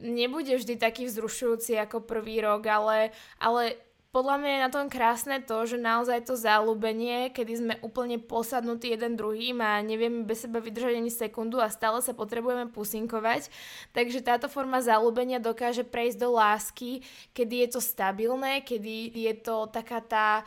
nebude 0.00 0.56
vždy 0.56 0.80
taký 0.80 1.04
vzrušujúci 1.10 1.76
ako 1.76 2.00
prvý 2.00 2.40
rok, 2.40 2.64
ale, 2.70 3.12
ale 3.36 3.76
podľa 4.18 4.34
mňa 4.42 4.50
je 4.50 4.64
na 4.66 4.70
tom 4.74 4.86
krásne 4.90 5.38
to, 5.38 5.62
že 5.62 5.78
naozaj 5.78 6.26
to 6.26 6.34
zalúbenie, 6.34 7.30
kedy 7.30 7.52
sme 7.54 7.74
úplne 7.86 8.18
posadnutí 8.18 8.90
jeden 8.90 9.14
druhým 9.14 9.62
a 9.62 9.78
nevieme 9.78 10.26
bez 10.26 10.42
seba 10.42 10.58
vydržať 10.58 10.98
ani 10.98 11.06
sekundu 11.06 11.62
a 11.62 11.70
stále 11.70 12.02
sa 12.02 12.10
potrebujeme 12.10 12.66
pusinkovať. 12.66 13.46
Takže 13.94 14.26
táto 14.26 14.50
forma 14.50 14.82
zalúbenia 14.82 15.38
dokáže 15.38 15.86
prejsť 15.86 16.18
do 16.18 16.34
lásky, 16.34 17.06
kedy 17.30 17.62
je 17.62 17.68
to 17.78 17.80
stabilné, 17.80 18.66
kedy 18.66 19.14
je 19.14 19.34
to 19.38 19.70
taká 19.70 20.02
tá 20.02 20.42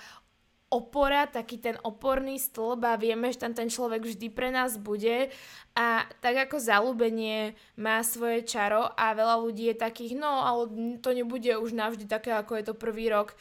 opora, 0.71 1.27
taký 1.27 1.59
ten 1.59 1.75
oporný 1.83 2.39
stĺb 2.39 2.79
a 2.87 2.95
vieme, 2.95 3.27
že 3.27 3.43
tam 3.43 3.51
ten 3.51 3.67
človek 3.67 4.07
vždy 4.07 4.31
pre 4.31 4.55
nás 4.55 4.79
bude. 4.79 5.27
A 5.75 6.07
tak 6.23 6.47
ako 6.47 6.63
zalúbenie 6.63 7.59
má 7.75 7.99
svoje 8.07 8.47
čaro 8.47 8.87
a 8.95 9.11
veľa 9.11 9.35
ľudí 9.43 9.67
je 9.71 9.75
takých, 9.75 10.15
no 10.15 10.31
ale 10.31 10.71
to 11.03 11.11
nebude 11.11 11.51
už 11.59 11.75
navždy 11.75 12.07
také, 12.07 12.31
ako 12.31 12.55
je 12.55 12.63
to 12.71 12.73
prvý 12.75 13.11
rok, 13.11 13.35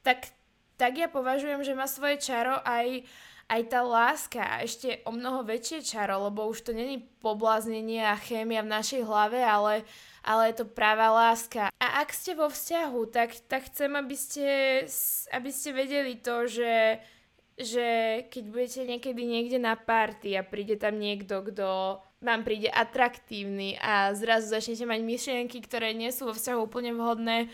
tak, 0.00 0.32
tak 0.80 0.96
ja 0.96 1.12
považujem, 1.12 1.60
že 1.60 1.76
má 1.76 1.84
svoje 1.84 2.16
čaro 2.16 2.56
aj 2.64 3.04
aj 3.50 3.62
tá 3.66 3.82
láska 3.82 4.38
a 4.38 4.62
ešte 4.62 5.02
o 5.02 5.10
mnoho 5.10 5.42
väčšie 5.42 5.82
čaro, 5.82 6.30
lebo 6.30 6.46
už 6.46 6.62
to 6.62 6.70
není 6.70 7.02
pobláznenie 7.18 8.06
a 8.06 8.14
chémia 8.14 8.62
v 8.62 8.70
našej 8.78 9.02
hlave, 9.02 9.42
ale, 9.42 9.82
ale 10.22 10.54
je 10.54 10.62
to 10.62 10.66
práva 10.70 11.10
láska. 11.10 11.74
A 11.82 12.06
ak 12.06 12.14
ste 12.14 12.38
vo 12.38 12.46
vzťahu, 12.46 13.10
tak, 13.10 13.34
tak 13.50 13.66
chcem, 13.66 13.90
aby 13.98 14.14
ste, 14.14 14.46
aby 15.34 15.50
ste 15.50 15.74
vedeli 15.74 16.22
to, 16.22 16.46
že, 16.46 17.02
že 17.58 17.88
keď 18.30 18.44
budete 18.46 18.80
niekedy 18.86 19.22
niekde 19.26 19.58
na 19.58 19.74
party 19.74 20.38
a 20.38 20.46
príde 20.46 20.78
tam 20.78 21.02
niekto, 21.02 21.42
kto 21.42 21.98
vám 22.22 22.46
príde 22.46 22.70
atraktívny 22.70 23.74
a 23.82 24.14
zrazu 24.14 24.54
začnete 24.54 24.86
mať 24.86 25.00
myšlienky, 25.02 25.58
ktoré 25.66 25.90
nie 25.90 26.14
sú 26.14 26.30
vo 26.30 26.36
vzťahu 26.38 26.70
úplne 26.70 26.94
vhodné, 26.94 27.50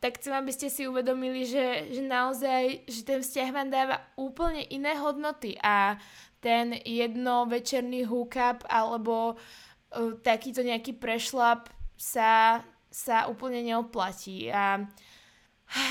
tak 0.00 0.16
chcem, 0.16 0.32
aby 0.32 0.48
ste 0.48 0.72
si 0.72 0.88
uvedomili, 0.88 1.44
že, 1.44 1.92
že 1.92 2.00
naozaj, 2.00 2.88
že 2.88 3.00
ten 3.04 3.20
vzťah 3.20 3.48
vám 3.52 3.68
dáva 3.68 4.00
úplne 4.16 4.64
iné 4.72 4.96
hodnoty 4.96 5.60
a 5.60 6.00
ten 6.40 6.72
jedno 6.88 7.44
večerný 7.44 8.08
hookup 8.08 8.64
alebo 8.64 9.36
uh, 9.36 10.16
takýto 10.24 10.64
nejaký 10.64 10.96
prešlap 10.96 11.68
sa, 12.00 12.64
sa 12.88 13.28
úplne 13.28 13.60
neoplatí. 13.60 14.48
A 14.48 14.88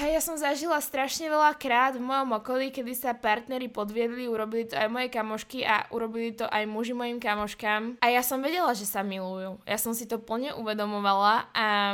ja 0.10 0.20
som 0.20 0.36
zažila 0.36 0.82
strašne 0.82 1.30
veľa 1.30 1.54
krát 1.56 1.94
v 1.96 2.04
mojom 2.04 2.42
okolí, 2.42 2.74
kedy 2.74 2.92
sa 2.98 3.14
partnery 3.14 3.70
podviedli, 3.70 4.26
urobili 4.26 4.68
to 4.68 4.76
aj 4.76 4.90
moje 4.90 5.08
kamošky 5.14 5.64
a 5.64 5.86
urobili 5.94 6.34
to 6.34 6.50
aj 6.50 6.66
muži 6.66 6.98
mojim 6.98 7.22
kamoškám. 7.22 8.02
A 8.02 8.10
ja 8.12 8.26
som 8.26 8.42
vedela, 8.42 8.74
že 8.74 8.90
sa 8.90 9.06
milujú. 9.06 9.62
Ja 9.70 9.78
som 9.78 9.94
si 9.94 10.10
to 10.10 10.18
plne 10.18 10.58
uvedomovala 10.58 11.48
a 11.54 11.94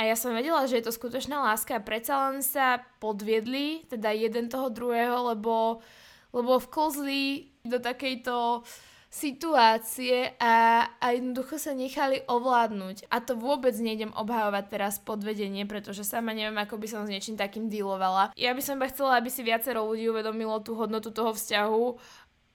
a 0.00 0.08
ja 0.08 0.16
som 0.16 0.32
vedela, 0.32 0.64
že 0.64 0.80
je 0.80 0.88
to 0.88 0.96
skutočná 0.96 1.44
láska 1.44 1.76
a 1.76 1.84
predsa 1.84 2.32
len 2.32 2.40
sa 2.40 2.80
podviedli, 3.04 3.84
teda 3.92 4.16
jeden 4.16 4.48
toho 4.48 4.72
druhého, 4.72 5.36
lebo, 5.36 5.84
lebo 6.32 6.56
vklzli 6.56 7.52
do 7.68 7.76
takejto 7.76 8.64
situácie 9.12 10.40
a, 10.40 10.86
a 10.96 11.06
jednoducho 11.12 11.60
sa 11.60 11.76
nechali 11.76 12.24
ovládnuť. 12.24 13.12
A 13.12 13.20
to 13.20 13.36
vôbec 13.36 13.76
nejdem 13.76 14.08
obhajovať 14.16 14.64
teraz 14.72 14.96
podvedenie, 14.96 15.68
pretože 15.68 16.00
sama 16.00 16.32
neviem, 16.32 16.56
ako 16.56 16.80
by 16.80 16.86
som 16.88 17.04
s 17.04 17.12
niečím 17.12 17.36
takým 17.36 17.68
dealovala. 17.68 18.32
Ja 18.40 18.56
by 18.56 18.62
som 18.64 18.80
iba 18.80 18.88
chcela, 18.88 19.20
aby 19.20 19.28
si 19.28 19.44
viacero 19.44 19.84
ľudí 19.84 20.08
uvedomilo 20.08 20.64
tú 20.64 20.80
hodnotu 20.80 21.12
toho 21.12 21.36
vzťahu, 21.36 21.84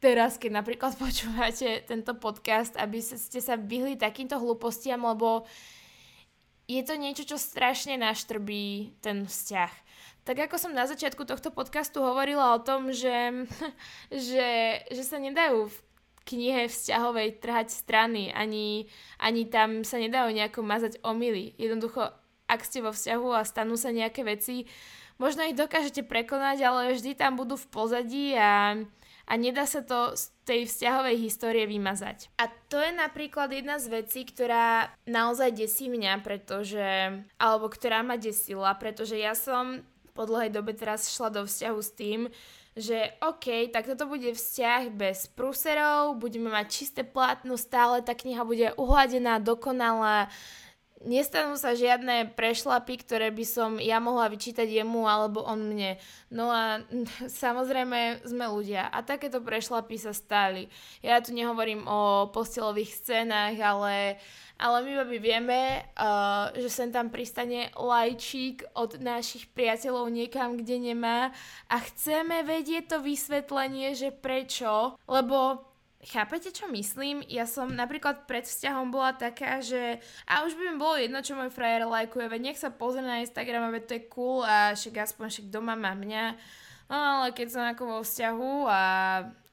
teraz, 0.02 0.42
keď 0.42 0.66
napríklad 0.66 0.98
počúvate 1.04 1.86
tento 1.86 2.18
podcast, 2.18 2.74
aby 2.80 3.06
ste 3.06 3.38
sa 3.38 3.54
vyhli 3.54 4.02
takýmto 4.02 4.42
hlúpostiam, 4.42 5.06
lebo 5.06 5.46
je 6.66 6.82
to 6.82 6.94
niečo, 6.98 7.24
čo 7.26 7.38
strašne 7.38 7.98
naštrbí 7.98 8.98
ten 9.02 9.30
vzťah. 9.30 9.74
Tak 10.26 10.50
ako 10.50 10.58
som 10.58 10.74
na 10.74 10.90
začiatku 10.90 11.22
tohto 11.30 11.54
podcastu 11.54 12.02
hovorila 12.02 12.58
o 12.58 12.64
tom, 12.64 12.90
že, 12.90 13.46
že, 14.10 14.82
že 14.90 15.04
sa 15.06 15.22
nedajú 15.22 15.70
v 15.70 15.78
knihe 16.26 16.66
vzťahovej 16.66 17.38
trhať 17.38 17.70
strany, 17.70 18.34
ani, 18.34 18.90
ani 19.22 19.46
tam 19.46 19.86
sa 19.86 20.02
nedajú 20.02 20.34
nejako 20.34 20.66
mazať 20.66 20.94
omily. 21.06 21.54
Jednoducho, 21.62 22.10
ak 22.50 22.66
ste 22.66 22.82
vo 22.82 22.90
vzťahu 22.90 23.30
a 23.38 23.46
stanú 23.46 23.78
sa 23.78 23.94
nejaké 23.94 24.26
veci, 24.26 24.66
možno 25.22 25.46
ich 25.46 25.54
dokážete 25.54 26.02
prekonať, 26.02 26.66
ale 26.66 26.98
vždy 26.98 27.14
tam 27.14 27.38
budú 27.38 27.54
v 27.62 27.70
pozadí 27.70 28.34
a, 28.34 28.82
a 29.26 29.34
nedá 29.38 29.66
sa 29.66 29.82
to 29.82 30.14
tej 30.46 30.70
vzťahovej 30.70 31.18
histórie 31.18 31.66
vymazať. 31.66 32.30
A 32.38 32.46
to 32.70 32.78
je 32.78 32.94
napríklad 32.94 33.50
jedna 33.50 33.82
z 33.82 33.90
vecí, 33.90 34.22
ktorá 34.26 34.94
naozaj 35.10 35.58
desí 35.58 35.90
mňa, 35.90 36.22
pretože, 36.22 36.86
alebo 37.42 37.66
ktorá 37.68 38.06
ma 38.06 38.22
desila, 38.22 38.78
pretože 38.78 39.18
ja 39.18 39.34
som 39.34 39.82
po 40.16 40.24
dlhej 40.24 40.54
dobe 40.54 40.72
teraz 40.78 41.12
šla 41.12 41.34
do 41.34 41.42
vzťahu 41.44 41.80
s 41.82 41.92
tým, 41.92 42.20
že 42.76 43.16
OK, 43.24 43.72
tak 43.72 43.88
toto 43.88 44.04
bude 44.08 44.36
vzťah 44.36 44.92
bez 44.92 45.32
prúserov, 45.32 46.20
budeme 46.20 46.52
mať 46.52 46.68
čisté 46.68 47.02
plátno 47.08 47.56
stále, 47.56 48.04
tá 48.04 48.12
kniha 48.12 48.44
bude 48.44 48.76
uhladená, 48.76 49.40
dokonalá, 49.40 50.28
nestanú 51.04 51.60
sa 51.60 51.76
žiadne 51.76 52.34
prešlapy, 52.40 53.04
ktoré 53.04 53.28
by 53.30 53.46
som 53.46 53.72
ja 53.84 54.00
mohla 54.00 54.32
vyčítať 54.32 54.66
jemu 54.66 55.04
alebo 55.04 55.44
on 55.44 55.76
mne. 55.76 56.00
No 56.32 56.48
a 56.48 56.80
samozrejme 57.44 58.24
sme 58.24 58.46
ľudia 58.48 58.88
a 58.88 59.04
takéto 59.04 59.44
prešlapy 59.44 60.00
sa 60.00 60.16
stali. 60.16 60.72
Ja 61.04 61.20
tu 61.20 61.36
nehovorím 61.36 61.84
o 61.84 62.32
postelových 62.32 62.96
scénach, 62.96 63.56
ale, 63.60 64.18
ale 64.56 64.78
my 64.88 64.92
babi 65.04 65.18
vieme, 65.20 65.84
uh, 66.00 66.56
že 66.56 66.72
sem 66.72 66.90
tam 66.96 67.12
pristane 67.12 67.76
lajčík 67.76 68.64
od 68.80 68.98
našich 69.04 69.52
priateľov 69.52 70.08
niekam, 70.08 70.56
kde 70.56 70.80
nemá 70.80 71.36
a 71.68 71.76
chceme 71.92 72.48
vedieť 72.48 72.96
to 72.96 72.98
vysvetlenie, 73.04 73.92
že 73.94 74.16
prečo, 74.16 74.96
lebo 75.12 75.75
Chápete, 76.06 76.54
čo 76.54 76.70
myslím? 76.70 77.26
Ja 77.26 77.50
som 77.50 77.74
napríklad 77.74 78.30
pred 78.30 78.46
vzťahom 78.46 78.94
bola 78.94 79.18
taká, 79.18 79.58
že 79.58 79.98
a 80.30 80.46
už 80.46 80.54
by 80.54 80.64
mi 80.70 80.78
bolo 80.78 81.02
jedno, 81.02 81.18
čo 81.26 81.34
môj 81.34 81.50
frajer 81.50 81.90
lajkuje, 81.90 82.30
veď 82.30 82.42
nech 82.46 82.62
sa 82.62 82.70
pozrie 82.70 83.02
na 83.02 83.26
Instagram, 83.26 83.74
veď 83.74 83.84
to 83.90 83.94
je 83.98 84.04
cool 84.14 84.46
a 84.46 84.78
však 84.78 85.02
aspoň 85.02 85.26
však 85.34 85.48
doma 85.50 85.74
má 85.74 85.98
mňa. 85.98 86.38
No 86.86 86.96
ale 86.96 87.34
keď 87.34 87.48
som 87.50 87.64
ako 87.66 87.84
vo 87.90 88.00
vzťahu 88.06 88.54
a, 88.70 88.84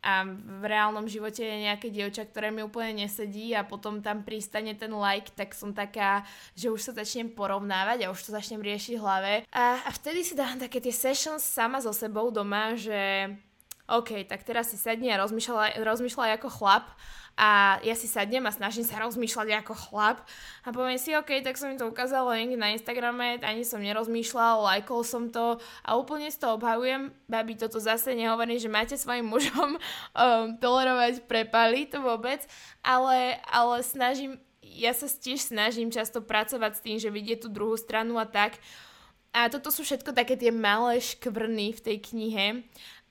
a 0.05 0.13
v 0.61 0.65
reálnom 0.69 1.09
živote 1.09 1.41
je 1.41 1.65
nejaké 1.65 1.89
dievča, 1.89 2.29
ktoré 2.29 2.53
mi 2.53 2.61
úplne 2.61 3.09
nesedí 3.09 3.57
a 3.57 3.65
potom 3.65 4.05
tam 4.05 4.21
pristane 4.21 4.77
ten 4.77 4.93
like, 4.93 5.33
tak 5.33 5.57
som 5.57 5.73
taká, 5.73 6.29
že 6.53 6.69
už 6.69 6.85
sa 6.85 6.93
začnem 6.93 7.33
porovnávať 7.33 8.05
a 8.05 8.13
už 8.13 8.29
to 8.29 8.37
začnem 8.37 8.61
riešiť 8.61 9.01
v 9.01 9.03
hlave. 9.03 9.33
A, 9.49 9.81
a 9.81 9.91
vtedy 9.97 10.21
si 10.21 10.37
dám 10.37 10.61
také 10.61 10.85
tie 10.85 10.93
sessions 10.93 11.41
sama 11.41 11.81
so 11.81 11.97
sebou 11.97 12.29
doma, 12.29 12.77
že 12.77 13.33
OK, 13.93 14.25
tak 14.25 14.41
teraz 14.41 14.73
si 14.73 14.81
sadni 14.81 15.13
a 15.13 15.21
rozmýšľaj, 15.21 16.31
ako 16.41 16.49
chlap. 16.49 16.89
A 17.33 17.81
ja 17.81 17.97
si 17.97 18.05
sadnem 18.09 18.45
a 18.45 18.53
snažím 18.53 18.85
sa 18.85 19.01
rozmýšľať 19.01 19.65
ako 19.65 19.73
chlap. 19.73 20.21
A 20.65 20.69
poviem 20.69 21.01
si, 21.01 21.17
OK, 21.17 21.41
tak 21.41 21.57
som 21.57 21.73
mi 21.73 21.81
to 21.81 21.89
ukázala 21.89 22.37
niekde 22.37 22.61
na 22.61 22.73
Instagrame, 22.77 23.41
ani 23.41 23.65
som 23.65 23.81
nerozmýšľal, 23.81 24.65
lajkol 24.69 25.01
som 25.01 25.33
to 25.33 25.57
a 25.81 25.97
úplne 25.97 26.29
z 26.29 26.37
toho 26.41 26.61
obhajujem, 26.61 27.09
babi, 27.29 27.57
toto 27.57 27.81
zase 27.81 28.13
nehovorím, 28.13 28.61
že 28.61 28.69
máte 28.69 28.97
svojim 29.01 29.25
mužom 29.25 29.77
um, 29.81 29.81
tolerovať 30.61 31.25
prepaly, 31.25 31.89
to 31.89 32.05
vôbec, 32.05 32.45
ale, 32.85 33.41
ale 33.49 33.81
snažím, 33.81 34.37
ja 34.61 34.93
sa 34.93 35.09
tiež 35.09 35.53
snažím 35.53 35.89
často 35.89 36.21
pracovať 36.21 36.73
s 36.77 36.85
tým, 36.85 36.97
že 37.01 37.13
vidieť 37.13 37.45
tú 37.45 37.49
druhú 37.49 37.77
stranu 37.81 38.21
a 38.21 38.29
tak. 38.29 38.61
A 39.33 39.49
toto 39.49 39.73
sú 39.73 39.81
všetko 39.81 40.13
také 40.13 40.37
tie 40.37 40.53
malé 40.53 41.01
škvrny 41.01 41.73
v 41.73 41.81
tej 41.81 41.97
knihe, 42.13 42.47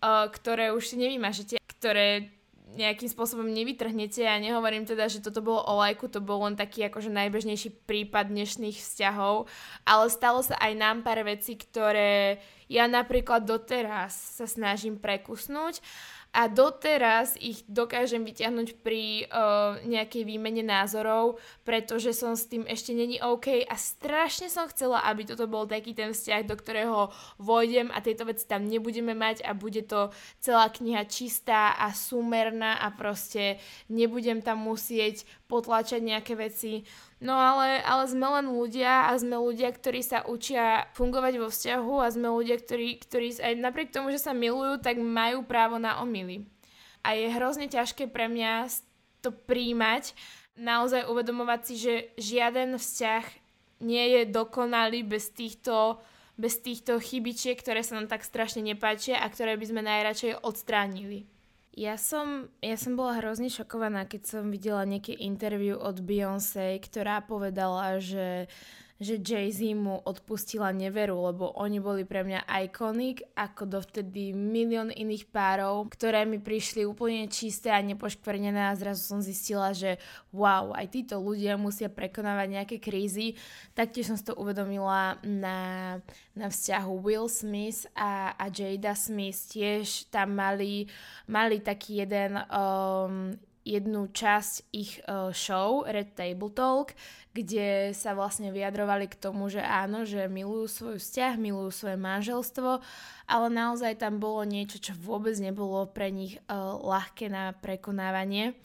ktoré 0.04 0.74
už 0.74 0.84
si 0.92 0.96
nevymažete, 0.98 1.62
ktoré 1.78 2.34
nejakým 2.72 3.12
spôsobom 3.12 3.48
nevytrhnete. 3.52 4.24
Ja 4.24 4.40
nehovorím 4.40 4.88
teda, 4.88 5.12
že 5.12 5.20
toto 5.20 5.44
bolo 5.44 5.60
o 5.68 5.80
lajku, 5.84 6.08
to 6.08 6.24
bol 6.24 6.48
len 6.48 6.56
taký 6.56 6.88
akože 6.88 7.12
najbežnejší 7.12 7.84
prípad 7.84 8.32
dnešných 8.32 8.80
vzťahov, 8.80 9.52
ale 9.84 10.06
stalo 10.08 10.40
sa 10.40 10.56
aj 10.56 10.74
nám 10.80 10.98
pár 11.04 11.20
vecí, 11.28 11.60
ktoré 11.60 12.40
ja 12.72 12.88
napríklad 12.88 13.44
doteraz 13.44 14.40
sa 14.40 14.48
snažím 14.48 14.96
prekusnúť 14.96 15.84
a 16.32 16.48
doteraz 16.48 17.36
ich 17.36 17.68
dokážem 17.68 18.24
vyťahnuť 18.24 18.80
pri 18.80 19.28
uh, 19.28 19.84
nejakej 19.84 20.24
výmene 20.24 20.64
názorov, 20.64 21.44
pretože 21.68 22.16
som 22.16 22.40
s 22.40 22.48
tým 22.48 22.64
ešte 22.64 22.96
není 22.96 23.20
OK 23.20 23.68
a 23.68 23.76
strašne 23.76 24.48
som 24.48 24.64
chcela, 24.72 25.04
aby 25.12 25.28
toto 25.28 25.44
bol 25.52 25.68
taký 25.68 25.92
ten 25.92 26.16
vzťah, 26.16 26.48
do 26.48 26.56
ktorého 26.56 27.12
vojdem 27.36 27.92
a 27.92 28.00
tieto 28.00 28.24
veci 28.24 28.48
tam 28.48 28.64
nebudeme 28.64 29.12
mať 29.12 29.44
a 29.44 29.52
bude 29.52 29.84
to 29.84 30.16
celá 30.40 30.72
kniha 30.72 31.04
čistá 31.12 31.76
a 31.76 31.92
súmerná 31.92 32.80
a 32.80 32.96
proste 32.96 33.60
nebudem 33.92 34.40
tam 34.40 34.64
musieť 34.64 35.28
potláčať 35.52 36.00
nejaké 36.00 36.40
veci. 36.40 36.88
No 37.22 37.38
ale, 37.38 37.86
ale 37.86 38.10
sme 38.10 38.26
len 38.42 38.50
ľudia 38.50 39.06
a 39.06 39.14
sme 39.14 39.38
ľudia, 39.38 39.70
ktorí 39.70 40.02
sa 40.02 40.26
učia 40.26 40.90
fungovať 40.98 41.34
vo 41.38 41.54
vzťahu 41.54 41.94
a 42.02 42.10
sme 42.10 42.34
ľudia, 42.34 42.58
ktorí, 42.58 42.98
ktorí 42.98 43.38
aj 43.38 43.62
napriek 43.62 43.94
tomu, 43.94 44.10
že 44.10 44.18
sa 44.18 44.34
milujú, 44.34 44.82
tak 44.82 44.98
majú 44.98 45.46
právo 45.46 45.78
na 45.78 46.02
omily. 46.02 46.50
A 47.06 47.14
je 47.14 47.30
hrozne 47.30 47.70
ťažké 47.70 48.10
pre 48.10 48.26
mňa 48.26 48.74
to 49.22 49.30
príjmať, 49.30 50.18
naozaj 50.58 51.06
uvedomovať 51.06 51.62
si, 51.62 51.76
že 51.78 51.94
žiaden 52.18 52.82
vzťah 52.82 53.26
nie 53.86 54.06
je 54.18 54.22
dokonalý 54.26 55.06
bez 55.06 55.30
týchto, 55.30 56.02
bez 56.42 56.58
týchto 56.58 56.98
chybičiek, 56.98 57.54
ktoré 57.54 57.86
sa 57.86 58.02
nám 58.02 58.10
tak 58.10 58.26
strašne 58.26 58.66
nepáčia 58.66 59.22
a 59.22 59.30
ktoré 59.30 59.62
by 59.62 59.66
sme 59.70 59.82
najradšej 59.86 60.42
odstránili. 60.42 61.30
Ja 61.72 61.96
som, 61.96 62.52
ja 62.60 62.76
som 62.76 63.00
bola 63.00 63.24
hrozne 63.24 63.48
šokovaná, 63.48 64.04
keď 64.04 64.22
som 64.28 64.44
videla 64.52 64.84
nejaké 64.84 65.16
interview 65.16 65.80
od 65.80 66.04
Beyoncé, 66.04 66.76
ktorá 66.84 67.24
povedala, 67.24 67.96
že 68.04 68.52
že 69.02 69.18
Jay-Z 69.18 69.74
mu 69.74 69.98
odpustila 70.06 70.70
neveru, 70.70 71.18
lebo 71.26 71.50
oni 71.58 71.82
boli 71.82 72.06
pre 72.06 72.22
mňa 72.22 72.46
iconic, 72.62 73.26
ako 73.34 73.66
dovtedy 73.66 74.30
milión 74.30 74.94
iných 74.94 75.26
párov, 75.34 75.90
ktoré 75.90 76.22
mi 76.30 76.38
prišli 76.38 76.86
úplne 76.86 77.26
čisté 77.26 77.74
a 77.74 77.82
nepoškvrnené 77.82 78.70
a 78.70 78.78
zrazu 78.78 79.02
som 79.02 79.18
zistila, 79.18 79.74
že 79.74 79.98
wow, 80.30 80.78
aj 80.78 80.86
títo 80.94 81.18
ľudia 81.18 81.58
musia 81.58 81.90
prekonávať 81.90 82.48
nejaké 82.54 82.78
krízy. 82.78 83.34
Taktiež 83.74 84.14
som 84.14 84.22
si 84.22 84.30
to 84.30 84.38
uvedomila 84.38 85.18
na, 85.26 85.98
na 86.38 86.48
vzťahu 86.54 86.94
Will 87.02 87.26
Smith 87.26 87.90
a, 87.98 88.38
a 88.38 88.54
Jada 88.54 88.94
Smith. 88.94 89.50
Tiež 89.50 90.14
tam 90.14 90.38
mali, 90.38 90.86
mali 91.26 91.58
taký 91.58 92.06
jeden 92.06 92.38
um, 92.54 93.34
jednu 93.62 94.10
časť 94.10 94.54
ich 94.74 95.02
uh, 95.06 95.30
show 95.32 95.86
Red 95.86 96.18
Table 96.18 96.50
Talk, 96.50 96.98
kde 97.32 97.96
sa 97.96 98.18
vlastne 98.18 98.50
vyjadrovali 98.50 99.08
k 99.08 99.20
tomu, 99.20 99.48
že 99.48 99.62
áno, 99.62 100.04
že 100.04 100.28
milujú 100.28 100.66
svoj 100.68 100.98
vzťah, 101.00 101.34
milujú 101.40 101.72
svoje 101.72 101.98
manželstvo, 101.98 102.82
ale 103.30 103.48
naozaj 103.54 104.02
tam 104.02 104.20
bolo 104.20 104.44
niečo, 104.44 104.82
čo 104.82 104.98
vôbec 104.98 105.38
nebolo 105.38 105.88
pre 105.88 106.10
nich 106.10 106.42
uh, 106.50 106.76
ľahké 106.82 107.30
na 107.30 107.54
prekonávanie. 107.56 108.58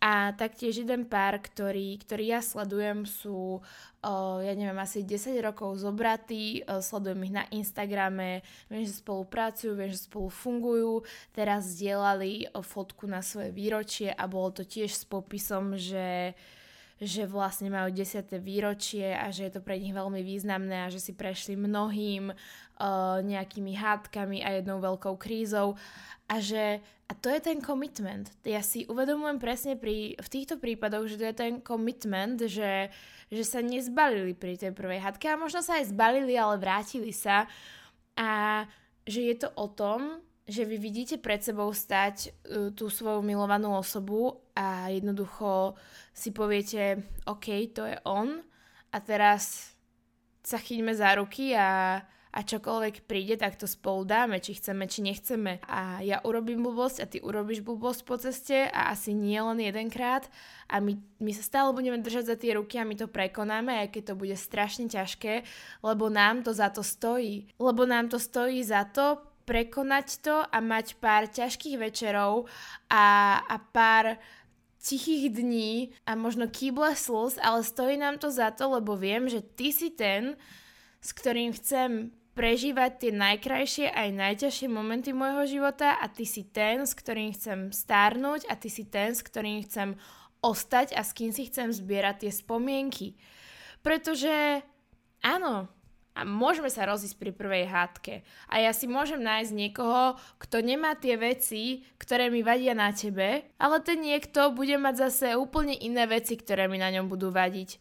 A 0.00 0.32
taktiež 0.32 0.80
jeden 0.80 1.04
pár, 1.04 1.36
ktorý, 1.36 2.00
ktorý 2.00 2.32
ja 2.32 2.40
sledujem, 2.40 3.04
sú, 3.04 3.60
uh, 4.00 4.40
ja 4.40 4.56
neviem, 4.56 4.80
asi 4.80 5.04
10 5.04 5.36
rokov 5.44 5.76
zobratí, 5.76 6.64
uh, 6.64 6.80
sledujem 6.80 7.20
ich 7.28 7.36
na 7.36 7.44
Instagrame, 7.52 8.40
viem, 8.72 8.88
že 8.88 8.96
spolupracujú, 8.96 9.76
viem, 9.76 9.92
že 9.92 10.08
spolu 10.08 10.32
fungujú. 10.32 11.04
Teraz 11.36 11.76
zdieľali 11.76 12.48
fotku 12.64 13.04
na 13.04 13.20
svoje 13.20 13.52
výročie 13.52 14.08
a 14.08 14.24
bolo 14.24 14.56
to 14.56 14.64
tiež 14.64 14.88
s 14.88 15.04
popisom, 15.04 15.76
že 15.76 16.32
že 17.00 17.24
vlastne 17.24 17.72
majú 17.72 17.88
10. 17.88 18.28
výročie 18.44 19.16
a 19.16 19.32
že 19.32 19.48
je 19.48 19.56
to 19.56 19.64
pre 19.64 19.80
nich 19.80 19.96
veľmi 19.96 20.20
významné 20.20 20.84
a 20.84 20.92
že 20.92 21.00
si 21.00 21.16
prešli 21.16 21.56
mnohým 21.56 22.28
uh, 22.80 23.20
nejakými 23.20 23.76
hádkami 23.76 24.40
a 24.40 24.56
jednou 24.56 24.80
veľkou 24.80 25.20
krízou. 25.20 25.76
A 26.26 26.40
že 26.40 26.80
a 27.10 27.12
to 27.18 27.26
je 27.26 27.42
ten 27.42 27.58
commitment. 27.58 28.30
Ja 28.46 28.62
si 28.62 28.86
uvedomujem 28.86 29.42
presne 29.42 29.74
pri, 29.74 30.14
v 30.14 30.28
týchto 30.30 30.62
prípadoch, 30.62 31.10
že 31.10 31.18
to 31.18 31.26
je 31.26 31.34
ten 31.34 31.54
commitment, 31.58 32.38
že, 32.46 32.94
že 33.34 33.42
sa 33.42 33.58
nezbalili 33.58 34.30
pri 34.38 34.54
tej 34.54 34.70
prvej 34.70 35.02
hadke 35.02 35.26
a 35.26 35.34
možno 35.34 35.58
sa 35.58 35.82
aj 35.82 35.90
zbalili, 35.90 36.38
ale 36.38 36.62
vrátili 36.62 37.10
sa. 37.10 37.50
A 38.14 38.62
že 39.10 39.26
je 39.26 39.36
to 39.42 39.50
o 39.58 39.66
tom, 39.66 40.22
že 40.46 40.62
vy 40.62 40.78
vidíte 40.78 41.18
pred 41.18 41.42
sebou 41.42 41.74
stať 41.74 42.30
uh, 42.30 42.70
tú 42.70 42.86
svoju 42.86 43.26
milovanú 43.26 43.74
osobu 43.74 44.46
a 44.54 44.86
jednoducho 44.94 45.74
si 46.14 46.30
poviete, 46.30 47.02
OK, 47.26 47.74
to 47.74 47.90
je 47.90 47.98
on. 48.06 48.38
A 48.94 48.96
teraz 49.02 49.74
sa 50.46 50.62
chyťme 50.62 50.94
za 50.94 51.10
ruky 51.18 51.58
a 51.58 51.98
a 52.30 52.46
čokoľvek 52.46 53.10
príde, 53.10 53.34
tak 53.34 53.58
to 53.58 53.66
spolu 53.66 54.06
dáme, 54.06 54.38
či 54.38 54.54
chceme, 54.54 54.86
či 54.86 55.02
nechceme. 55.02 55.58
A 55.66 55.98
ja 55.98 56.22
urobím 56.22 56.62
blbosť 56.62 56.96
a 57.02 57.06
ty 57.10 57.18
urobíš 57.18 57.66
blbosť 57.66 58.00
po 58.06 58.14
ceste 58.22 58.70
a 58.70 58.94
asi 58.94 59.10
nie 59.10 59.38
len 59.42 59.58
jedenkrát 59.58 60.30
a 60.70 60.78
my, 60.78 60.94
my 61.18 61.32
sa 61.34 61.42
stále 61.42 61.74
budeme 61.74 61.98
držať 61.98 62.24
za 62.30 62.36
tie 62.38 62.54
ruky 62.54 62.78
a 62.78 62.86
my 62.86 62.94
to 62.94 63.10
prekonáme, 63.10 63.82
aj 63.82 63.98
keď 63.98 64.14
to 64.14 64.14
bude 64.14 64.36
strašne 64.38 64.86
ťažké, 64.86 65.42
lebo 65.82 66.06
nám 66.06 66.46
to 66.46 66.54
za 66.54 66.70
to 66.70 66.86
stojí. 66.86 67.50
Lebo 67.58 67.82
nám 67.82 68.06
to 68.06 68.22
stojí 68.22 68.62
za 68.62 68.86
to 68.86 69.18
prekonať 69.42 70.06
to 70.22 70.36
a 70.46 70.58
mať 70.62 71.02
pár 71.02 71.26
ťažkých 71.26 71.82
večerov 71.82 72.46
a, 72.86 73.38
a 73.42 73.56
pár 73.58 74.14
tichých 74.78 75.34
dní 75.34 75.90
a 76.06 76.14
možno 76.14 76.46
kýble 76.46 76.94
slz, 76.94 77.42
ale 77.42 77.66
stojí 77.66 77.98
nám 77.98 78.22
to 78.22 78.30
za 78.30 78.54
to, 78.54 78.70
lebo 78.78 78.94
viem, 78.94 79.26
že 79.26 79.42
ty 79.42 79.74
si 79.74 79.90
ten, 79.90 80.38
s 81.02 81.10
ktorým 81.10 81.52
chcem 81.52 82.14
prežívať 82.40 82.90
tie 82.96 83.12
najkrajšie 83.12 83.92
aj 83.92 84.16
najťažšie 84.16 84.72
momenty 84.72 85.12
môjho 85.12 85.44
života 85.44 86.00
a 86.00 86.08
ty 86.08 86.24
si 86.24 86.48
ten, 86.48 86.88
s 86.88 86.96
ktorým 86.96 87.36
chcem 87.36 87.68
stárnuť 87.68 88.48
a 88.48 88.56
ty 88.56 88.72
si 88.72 88.88
ten, 88.88 89.12
s 89.12 89.20
ktorým 89.20 89.60
chcem 89.68 90.00
ostať 90.40 90.96
a 90.96 91.04
s 91.04 91.12
kým 91.12 91.36
si 91.36 91.52
chcem 91.52 91.68
zbierať 91.68 92.24
tie 92.24 92.32
spomienky. 92.32 93.20
Pretože 93.84 94.64
áno, 95.20 95.68
a 96.16 96.24
môžeme 96.24 96.72
sa 96.72 96.88
rozísť 96.88 97.20
pri 97.20 97.36
prvej 97.36 97.68
hádke. 97.68 98.24
A 98.48 98.64
ja 98.64 98.72
si 98.72 98.88
môžem 98.88 99.20
nájsť 99.20 99.52
niekoho, 99.52 100.16
kto 100.40 100.64
nemá 100.64 100.96
tie 100.96 101.20
veci, 101.20 101.84
ktoré 102.00 102.32
mi 102.32 102.40
vadia 102.40 102.72
na 102.72 102.88
tebe, 102.96 103.52
ale 103.60 103.76
ten 103.84 104.00
niekto 104.00 104.56
bude 104.56 104.80
mať 104.80 105.12
zase 105.12 105.28
úplne 105.36 105.76
iné 105.76 106.08
veci, 106.08 106.40
ktoré 106.40 106.72
mi 106.72 106.80
na 106.80 106.88
ňom 106.88 107.04
budú 107.04 107.28
vadiť. 107.28 107.76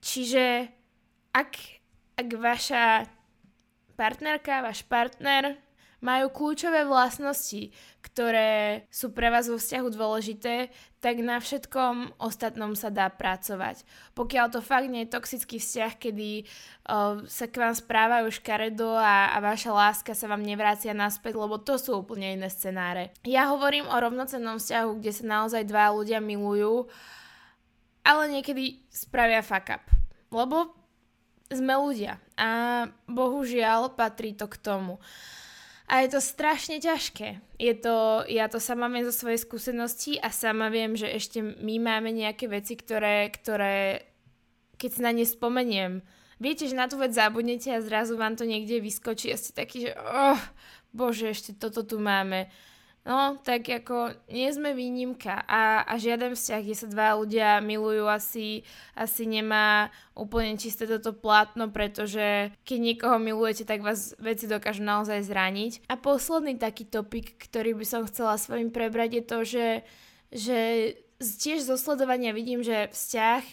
Čiže 0.00 0.72
ak, 1.36 1.52
ak 2.16 2.28
vaša 2.40 3.04
partnerka, 4.00 4.64
váš 4.64 4.80
partner 4.88 5.60
majú 6.00 6.32
kľúčové 6.32 6.88
vlastnosti, 6.88 7.68
ktoré 8.00 8.84
sú 8.88 9.12
pre 9.12 9.28
vás 9.28 9.52
vo 9.52 9.60
vzťahu 9.60 9.88
dôležité, 9.92 10.72
tak 10.96 11.20
na 11.20 11.36
všetkom 11.36 12.16
ostatnom 12.16 12.72
sa 12.72 12.88
dá 12.88 13.12
pracovať. 13.12 13.84
Pokiaľ 14.16 14.46
to 14.48 14.60
fakt 14.64 14.88
nie 14.88 15.04
je 15.04 15.12
toxický 15.12 15.60
vzťah, 15.60 15.92
kedy 16.00 16.48
uh, 16.88 17.20
sa 17.28 17.46
k 17.52 17.60
vám 17.60 17.76
správajú 17.76 18.32
škaredo 18.32 18.96
a, 18.96 19.36
a 19.36 19.44
vaša 19.44 19.70
láska 19.76 20.12
sa 20.16 20.24
vám 20.24 20.40
nevrácia 20.40 20.96
naspäť, 20.96 21.36
lebo 21.36 21.60
to 21.60 21.76
sú 21.76 22.00
úplne 22.00 22.32
iné 22.32 22.48
scenáre. 22.48 23.12
Ja 23.28 23.52
hovorím 23.52 23.84
o 23.84 23.96
rovnocennom 24.00 24.56
vzťahu, 24.56 24.90
kde 25.04 25.12
sa 25.12 25.24
naozaj 25.28 25.68
dva 25.68 25.92
ľudia 25.92 26.24
milujú, 26.24 26.88
ale 28.08 28.22
niekedy 28.32 28.88
spravia 28.88 29.44
fuck 29.44 29.68
up. 29.68 29.84
Lebo 30.32 30.79
sme 31.50 31.74
ľudia 31.74 32.22
a 32.38 32.86
bohužiaľ 33.10 33.98
patrí 33.98 34.32
to 34.38 34.46
k 34.46 34.56
tomu. 34.58 35.02
A 35.90 36.06
je 36.06 36.14
to 36.14 36.22
strašne 36.22 36.78
ťažké. 36.78 37.42
Je 37.58 37.74
to, 37.74 38.22
ja 38.30 38.46
to 38.46 38.62
sama 38.62 38.86
viem 38.86 39.02
zo 39.02 39.10
svojej 39.10 39.42
skúsenosti 39.42 40.22
a 40.22 40.30
sama 40.30 40.70
viem, 40.70 40.94
že 40.94 41.10
ešte 41.10 41.42
my 41.42 41.82
máme 41.82 42.14
nejaké 42.14 42.46
veci, 42.46 42.78
ktoré, 42.78 43.26
ktoré 43.34 44.06
keď 44.80 44.90
si 44.96 45.00
na 45.04 45.12
ne 45.12 45.26
spomeniem, 45.28 45.92
viete, 46.40 46.64
že 46.64 46.78
na 46.78 46.88
tú 46.88 46.96
vec 46.96 47.12
zabudnete 47.12 47.68
a 47.68 47.84
zrazu 47.84 48.16
vám 48.16 48.38
to 48.38 48.48
niekde 48.48 48.80
vyskočí 48.80 49.28
a 49.28 49.36
ste 49.36 49.52
taký, 49.52 49.90
že 49.90 49.92
oh, 49.98 50.40
bože, 50.96 51.36
ešte 51.36 51.52
toto 51.52 51.84
tu 51.84 52.00
máme. 52.00 52.48
No, 53.00 53.40
tak 53.40 53.64
ako 53.64 54.12
nie 54.28 54.52
sme 54.52 54.76
výnimka 54.76 55.40
a, 55.48 55.88
a 55.88 55.96
žiaden 55.96 56.36
vzťah, 56.36 56.60
kde 56.60 56.76
sa 56.76 56.84
dva 56.84 57.16
ľudia 57.16 57.56
milujú, 57.64 58.04
asi, 58.04 58.60
asi 58.92 59.24
nemá 59.24 59.88
úplne 60.12 60.60
čisté 60.60 60.84
toto 60.84 61.16
plátno, 61.16 61.72
pretože 61.72 62.52
keď 62.68 62.78
niekoho 62.78 63.16
milujete, 63.16 63.64
tak 63.64 63.80
vás 63.80 64.12
veci 64.20 64.44
dokážu 64.44 64.84
naozaj 64.84 65.24
zraniť. 65.24 65.88
A 65.88 65.96
posledný 65.96 66.60
taký 66.60 66.84
topik, 66.84 67.40
ktorý 67.40 67.72
by 67.72 67.86
som 67.88 68.04
chcela 68.04 68.36
s 68.36 68.52
vami 68.52 68.68
prebrať 68.68 69.10
je 69.16 69.24
to, 69.24 69.38
že, 69.48 69.68
že 70.28 70.58
tiež 71.20 71.64
zo 71.64 71.80
sledovania 71.80 72.36
vidím, 72.36 72.60
že 72.60 72.92
vzťah 72.92 73.44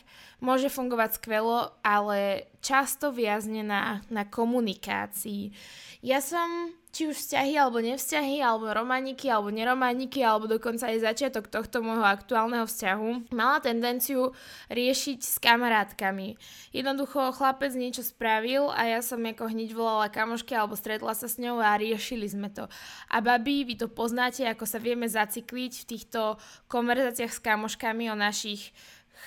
môže 0.43 0.67
fungovať 0.67 1.23
skvelo, 1.23 1.71
ale 1.87 2.51
často 2.67 3.15
viazne 3.15 3.63
na, 3.63 4.03
na 4.11 4.27
komunikácii. 4.27 5.55
Ja 6.03 6.19
som 6.19 6.75
či 6.91 7.07
už 7.07 7.15
vzťahy 7.15 7.53
alebo 7.55 7.77
nevzťahy, 7.77 8.41
alebo 8.41 8.73
romániky, 8.73 9.29
alebo 9.29 9.53
neromániky, 9.53 10.19
alebo 10.25 10.49
dokonca 10.49 10.89
aj 10.89 11.05
začiatok 11.05 11.45
tohto 11.45 11.85
môjho 11.85 12.03
aktuálneho 12.03 12.65
vzťahu, 12.65 13.31
mala 13.37 13.61
tendenciu 13.61 14.33
riešiť 14.73 15.19
s 15.21 15.37
kamarátkami. 15.37 16.35
Jednoducho 16.73 17.37
chlapec 17.37 17.71
niečo 17.77 18.01
spravil 18.01 18.73
a 18.73 18.97
ja 18.97 18.99
som 19.05 19.21
ako 19.21 19.45
hneď 19.45 19.77
volala 19.77 20.09
kamoške 20.09 20.57
alebo 20.57 20.73
stretla 20.73 21.13
sa 21.13 21.29
s 21.29 21.37
ňou 21.37 21.61
a 21.61 21.77
riešili 21.77 22.27
sme 22.27 22.49
to. 22.49 22.65
A 23.13 23.21
babi, 23.21 23.61
vy 23.61 23.77
to 23.77 23.87
poznáte, 23.87 24.43
ako 24.43 24.65
sa 24.65 24.81
vieme 24.81 25.05
zacikliť 25.05 25.73
v 25.85 25.87
týchto 25.87 26.41
konverzáciách 26.65 27.31
s 27.31 27.43
kamoškami 27.45 28.09
o 28.09 28.17
našich 28.17 28.73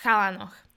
chalanoch 0.02 0.69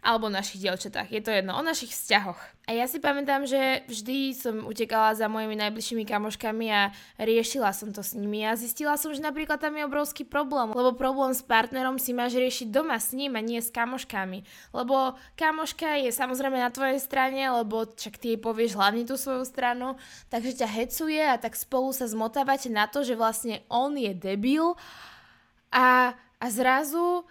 alebo 0.00 0.32
našich 0.32 0.64
dievčatách, 0.64 1.12
je 1.12 1.20
to 1.20 1.28
jedno, 1.28 1.52
o 1.56 1.62
našich 1.62 1.92
vzťahoch. 1.92 2.40
A 2.64 2.72
ja 2.72 2.86
si 2.88 3.02
pamätám, 3.02 3.44
že 3.44 3.84
vždy 3.90 4.32
som 4.32 4.64
utekala 4.64 5.12
za 5.12 5.28
mojimi 5.28 5.58
najbližšími 5.58 6.06
kamoškami 6.06 6.66
a 6.70 6.94
riešila 7.18 7.74
som 7.74 7.90
to 7.92 8.00
s 8.00 8.16
nimi 8.16 8.46
a 8.46 8.56
zistila 8.56 8.94
som, 8.96 9.10
že 9.12 9.20
napríklad 9.20 9.60
tam 9.60 9.76
je 9.76 9.84
obrovský 9.84 10.22
problém, 10.24 10.70
lebo 10.72 10.96
problém 10.96 11.34
s 11.34 11.44
partnerom 11.44 11.98
si 12.00 12.14
máš 12.14 12.38
riešiť 12.38 12.70
doma 12.70 12.96
s 12.96 13.12
ním 13.12 13.36
a 13.36 13.44
nie 13.44 13.58
s 13.60 13.74
kamoškami. 13.74 14.46
Lebo 14.72 15.18
kamoška 15.34 16.00
je 16.00 16.14
samozrejme 16.14 16.62
na 16.62 16.70
tvojej 16.70 17.02
strane, 17.02 17.42
lebo 17.42 17.90
čak 17.90 18.16
ty 18.16 18.36
jej 18.36 18.40
povieš 18.40 18.78
hlavne 18.78 19.02
tú 19.04 19.18
svoju 19.18 19.44
stranu, 19.44 19.98
takže 20.30 20.64
ťa 20.64 20.68
hecuje 20.70 21.20
a 21.26 21.36
tak 21.36 21.58
spolu 21.58 21.90
sa 21.92 22.06
zmotávate 22.06 22.72
na 22.72 22.86
to, 22.86 23.02
že 23.02 23.18
vlastne 23.18 23.66
on 23.66 23.98
je 23.98 24.14
debil 24.14 24.78
a, 25.74 26.14
a 26.38 26.46
zrazu 26.48 27.26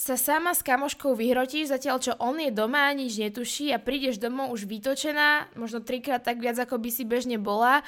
sa 0.00 0.16
sama 0.16 0.56
s 0.56 0.64
kamoškou 0.64 1.12
vyhrotíš, 1.12 1.76
zatiaľ 1.76 2.00
čo 2.00 2.12
on 2.16 2.40
je 2.40 2.48
doma 2.48 2.88
a 2.88 2.96
nič 2.96 3.20
netuší 3.20 3.68
a 3.68 3.76
prídeš 3.76 4.16
domov 4.16 4.48
už 4.56 4.64
vytočená, 4.64 5.52
možno 5.60 5.84
trikrát 5.84 6.24
tak 6.24 6.40
viac, 6.40 6.56
ako 6.56 6.80
by 6.80 6.88
si 6.88 7.04
bežne 7.04 7.36
bola 7.36 7.84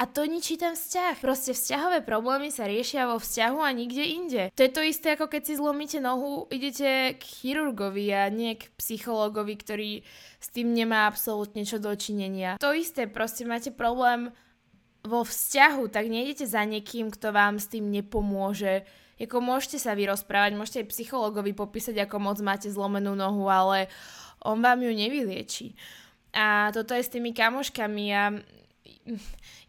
a 0.00 0.08
to 0.08 0.24
ničí 0.24 0.56
ten 0.56 0.72
vzťah. 0.72 1.20
Proste 1.20 1.52
vzťahové 1.52 2.00
problémy 2.00 2.48
sa 2.48 2.64
riešia 2.64 3.04
vo 3.04 3.20
vzťahu 3.20 3.60
a 3.60 3.76
nikde 3.76 4.00
inde. 4.00 4.42
To 4.56 4.64
je 4.64 4.72
to 4.72 4.80
isté, 4.80 5.12
ako 5.12 5.28
keď 5.28 5.42
si 5.44 5.60
zlomíte 5.60 6.00
nohu, 6.00 6.48
idete 6.48 7.20
k 7.20 7.22
chirurgovi 7.28 8.08
a 8.08 8.32
nie 8.32 8.56
k 8.56 8.72
psychologovi, 8.80 9.54
ktorý 9.60 9.90
s 10.40 10.48
tým 10.48 10.72
nemá 10.72 11.04
absolútne 11.04 11.68
čo 11.68 11.76
dočinenia. 11.76 12.56
To 12.56 12.72
isté, 12.72 13.04
proste 13.04 13.44
máte 13.44 13.68
problém 13.68 14.32
vo 15.04 15.28
vzťahu, 15.28 15.92
tak 15.92 16.08
nejdete 16.08 16.48
za 16.48 16.64
niekým, 16.64 17.12
kto 17.12 17.36
vám 17.36 17.60
s 17.60 17.68
tým 17.68 17.92
nepomôže 17.92 18.88
ako 19.20 19.36
môžete 19.44 19.76
sa 19.76 19.92
vyrozprávať, 19.92 20.56
môžete 20.56 20.78
aj 20.82 20.90
psychologovi 20.96 21.52
popísať, 21.52 22.08
ako 22.08 22.16
moc 22.18 22.38
máte 22.40 22.72
zlomenú 22.72 23.12
nohu, 23.12 23.46
ale 23.52 23.92
on 24.40 24.64
vám 24.64 24.80
ju 24.80 24.92
nevylieči. 24.96 25.76
A 26.32 26.72
toto 26.72 26.96
je 26.96 27.04
s 27.04 27.12
tými 27.12 27.36
kamoškami 27.36 28.04
a 28.16 28.32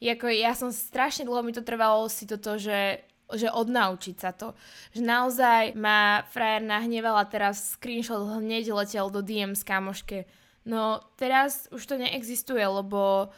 ako 0.16 0.26
ja 0.32 0.56
som 0.56 0.72
strašne 0.72 1.28
dlho 1.28 1.44
mi 1.44 1.52
to 1.52 1.66
trvalo 1.66 2.08
si 2.08 2.24
toto, 2.24 2.56
že 2.56 3.04
že 3.32 3.48
odnaučiť 3.48 4.16
sa 4.20 4.36
to. 4.36 4.52
Že 4.92 5.02
naozaj 5.08 5.64
ma 5.80 6.28
frajer 6.28 6.68
nahneval 6.68 7.16
a 7.16 7.24
teraz 7.24 7.80
screenshot 7.80 8.28
hneď 8.28 8.76
letel 8.76 9.08
do 9.08 9.24
DM 9.24 9.56
s 9.56 9.64
kamoške. 9.64 10.28
No 10.68 11.02
teraz 11.18 11.66
už 11.74 11.82
to 11.88 11.96
neexistuje, 11.98 12.62
lebo 12.62 13.32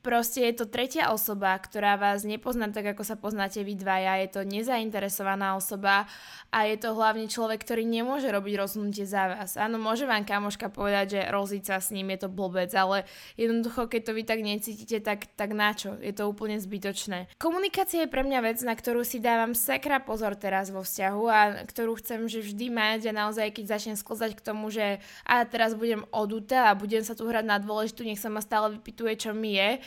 Proste 0.00 0.46
je 0.46 0.62
to 0.62 0.70
tretia 0.70 1.10
osoba, 1.10 1.58
ktorá 1.58 1.98
vás 1.98 2.22
nepozná 2.22 2.70
tak, 2.70 2.94
ako 2.94 3.02
sa 3.02 3.18
poznáte 3.18 3.62
vy 3.66 3.74
dvaja. 3.74 4.22
Je 4.22 4.28
to 4.30 4.40
nezainteresovaná 4.46 5.58
osoba 5.58 6.06
a 6.48 6.64
je 6.64 6.76
to 6.80 6.94
hlavne 6.94 7.28
človek, 7.28 7.60
ktorý 7.60 7.84
nemôže 7.84 8.30
robiť 8.30 8.54
rozhodnutie 8.56 9.04
za 9.04 9.28
vás. 9.28 9.58
Áno, 9.58 9.76
môže 9.76 10.08
vám 10.08 10.24
kamoška 10.24 10.70
povedať, 10.70 11.18
že 11.18 11.20
roziť 11.28 11.62
sa 11.66 11.76
s 11.82 11.92
ním 11.92 12.14
je 12.14 12.24
to 12.24 12.28
blbec, 12.30 12.70
ale 12.72 13.04
jednoducho, 13.36 13.90
keď 13.90 14.00
to 14.06 14.12
vy 14.16 14.22
tak 14.24 14.40
necítite, 14.40 15.02
tak, 15.02 15.28
tak 15.34 15.50
na 15.52 15.74
čo? 15.74 15.98
Je 16.00 16.14
to 16.14 16.30
úplne 16.30 16.56
zbytočné. 16.56 17.28
Komunikácia 17.36 18.06
je 18.06 18.12
pre 18.12 18.22
mňa 18.24 18.40
vec, 18.40 18.58
na 18.64 18.72
ktorú 18.72 19.02
si 19.02 19.20
dávam 19.20 19.52
sekra 19.52 20.00
pozor 20.00 20.38
teraz 20.38 20.70
vo 20.72 20.86
vzťahu 20.86 21.24
a 21.28 21.40
ktorú 21.66 21.98
chcem 22.00 22.30
že 22.30 22.40
vždy 22.44 22.66
mať 22.70 23.00
a 23.10 23.12
naozaj, 23.12 23.52
keď 23.52 23.78
začnem 23.78 23.96
sklzať 23.98 24.38
k 24.38 24.44
tomu, 24.44 24.70
že 24.70 25.02
a 25.26 25.44
teraz 25.44 25.74
budem 25.74 26.04
odutá 26.14 26.70
a 26.70 26.78
budem 26.78 27.02
sa 27.04 27.16
tu 27.16 27.26
hrať 27.28 27.44
na 27.44 27.58
dôležitú, 27.60 28.04
nech 28.04 28.20
sa 28.20 28.32
ma 28.32 28.40
stále 28.40 28.78
vypituje, 28.78 29.12
čo 29.18 29.30
mi 29.32 29.56
je, 29.56 29.80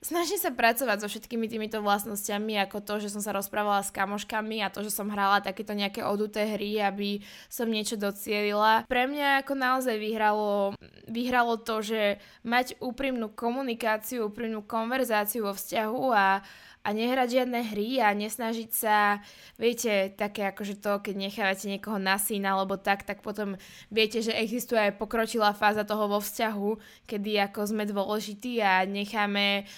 snažím 0.00 0.38
sa 0.38 0.54
pracovať 0.54 1.04
so 1.04 1.08
všetkými 1.10 1.46
týmito 1.50 1.82
vlastnosťami, 1.82 2.58
ako 2.66 2.78
to, 2.82 2.94
že 3.02 3.12
som 3.12 3.22
sa 3.22 3.34
rozprávala 3.34 3.82
s 3.82 3.94
kamoškami 3.94 4.62
a 4.62 4.72
to, 4.72 4.86
že 4.86 4.94
som 4.94 5.10
hrala 5.10 5.42
takéto 5.42 5.74
nejaké 5.74 6.06
oduté 6.06 6.46
hry, 6.46 6.78
aby 6.82 7.22
som 7.50 7.66
niečo 7.66 7.98
docielila. 7.98 8.86
Pre 8.86 9.04
mňa 9.10 9.42
ako 9.44 9.52
naozaj 9.58 9.96
vyhralo, 9.98 10.74
vyhralo 11.10 11.58
to, 11.60 11.82
že 11.82 12.22
mať 12.46 12.78
úprimnú 12.78 13.30
komunikáciu, 13.32 14.30
úprimnú 14.30 14.62
konverzáciu 14.62 15.50
vo 15.50 15.54
vzťahu 15.54 16.04
a 16.14 16.42
a 16.88 16.94
nehrať 16.96 17.28
žiadne 17.36 17.60
hry 17.68 18.00
a 18.00 18.16
nesnažiť 18.16 18.70
sa, 18.72 19.20
viete, 19.60 20.14
také 20.16 20.48
akože 20.48 20.80
to, 20.80 21.04
keď 21.04 21.14
nechávate 21.20 21.68
niekoho 21.68 22.00
na 22.00 22.16
syna 22.16 22.56
alebo 22.56 22.80
tak, 22.80 23.04
tak 23.04 23.20
potom 23.20 23.60
viete, 23.92 24.24
že 24.24 24.32
existuje 24.32 24.78
aj 24.78 24.96
pokročilá 24.96 25.52
fáza 25.52 25.84
toho 25.84 26.08
vo 26.08 26.16
vzťahu, 26.22 27.04
kedy 27.04 27.44
ako 27.50 27.60
sme 27.68 27.84
dôležití 27.84 28.64
a 28.64 28.88
necháme 28.88 29.68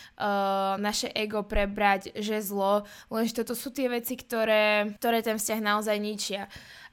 naše 0.76 1.08
ego 1.16 1.40
prebrať, 1.42 2.12
že 2.18 2.44
zlo, 2.44 2.84
lenže 3.08 3.40
toto 3.40 3.56
sú 3.56 3.72
tie 3.72 3.88
veci, 3.88 4.14
ktoré, 4.20 4.96
ktoré 5.00 5.24
ten 5.24 5.40
vzťah 5.40 5.60
naozaj 5.64 5.96
ničia. 5.96 6.46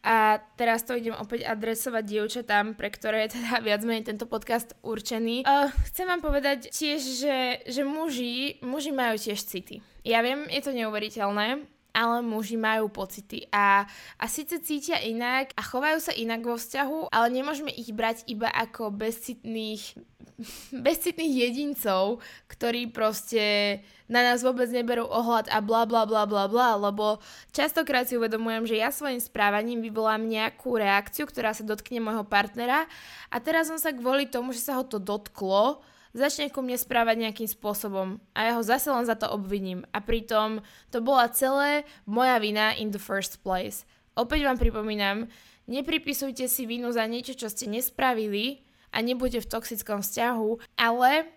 A 0.08 0.40
teraz 0.56 0.88
to 0.88 0.96
idem 0.96 1.18
opäť 1.20 1.44
adresovať 1.44 2.04
dievčatám, 2.08 2.80
pre 2.80 2.88
ktoré 2.88 3.28
je 3.28 3.42
teda 3.42 3.60
viac 3.68 3.82
menej 3.84 4.08
tento 4.08 4.24
podcast 4.30 4.72
určený. 4.86 5.44
Uh, 5.44 5.68
chcem 5.92 6.08
vám 6.08 6.24
povedať 6.24 6.72
tiež, 6.72 7.02
že, 7.04 7.38
že 7.68 7.82
muži, 7.84 8.63
muži 8.63 8.96
majú 8.96 9.20
tiež 9.20 9.44
city. 9.44 9.84
Ja 10.08 10.24
viem, 10.24 10.48
je 10.48 10.63
to 10.63 10.72
neuveriteľné, 10.72 11.77
ale 11.98 12.22
muži 12.22 12.62
majú 12.62 12.94
pocity 12.94 13.50
a, 13.50 13.90
a 14.22 14.26
síce 14.30 14.62
cítia 14.62 15.02
inak 15.02 15.50
a 15.58 15.66
chovajú 15.66 15.98
sa 15.98 16.14
inak 16.14 16.46
vo 16.46 16.54
vzťahu, 16.54 17.10
ale 17.10 17.28
nemôžeme 17.34 17.74
ich 17.74 17.90
brať 17.90 18.22
iba 18.30 18.46
ako 18.54 18.94
bezcitných, 18.94 19.98
bezcitných 20.86 21.34
jedincov, 21.34 22.22
ktorí 22.46 22.94
proste 22.94 23.82
na 24.06 24.22
nás 24.22 24.46
vôbec 24.46 24.70
neberú 24.70 25.10
ohľad 25.10 25.50
a 25.50 25.58
bla 25.58 25.90
bla 25.90 26.06
bla 26.06 26.30
bla 26.30 26.46
bla, 26.46 26.78
lebo 26.78 27.18
častokrát 27.50 28.06
si 28.06 28.14
uvedomujem, 28.14 28.70
že 28.70 28.78
ja 28.78 28.94
svojim 28.94 29.18
správaním 29.18 29.82
vyvolám 29.82 30.22
nejakú 30.22 30.78
reakciu, 30.78 31.26
ktorá 31.26 31.58
sa 31.58 31.66
dotkne 31.66 31.98
môjho 31.98 32.30
partnera 32.30 32.86
a 33.34 33.42
teraz 33.42 33.74
som 33.74 33.82
sa 33.82 33.90
kvôli 33.90 34.30
tomu, 34.30 34.54
že 34.54 34.62
sa 34.62 34.78
ho 34.78 34.86
to 34.86 35.02
dotklo, 35.02 35.82
začne 36.15 36.52
ku 36.52 36.63
mne 36.63 36.80
správať 36.80 37.15
nejakým 37.17 37.50
spôsobom 37.50 38.22
a 38.36 38.39
ja 38.48 38.52
ho 38.56 38.63
zase 38.63 38.91
len 38.91 39.04
za 39.04 39.15
to 39.15 39.28
obviním. 39.32 39.84
A 39.91 40.04
pritom 40.04 40.63
to 40.91 41.04
bola 41.04 41.32
celé 41.32 41.88
moja 42.08 42.38
vina 42.38 42.76
in 42.76 42.91
the 42.91 43.02
first 43.02 43.41
place. 43.41 43.84
Opäť 44.17 44.48
vám 44.48 44.58
pripomínam, 44.58 45.30
nepripisujte 45.67 46.48
si 46.50 46.65
vinu 46.65 46.89
za 46.89 47.06
niečo, 47.06 47.38
čo 47.38 47.52
ste 47.52 47.70
nespravili 47.70 48.65
a 48.89 49.04
nebuďte 49.04 49.46
v 49.46 49.52
toxickom 49.52 50.00
vzťahu, 50.02 50.80
ale 50.80 51.30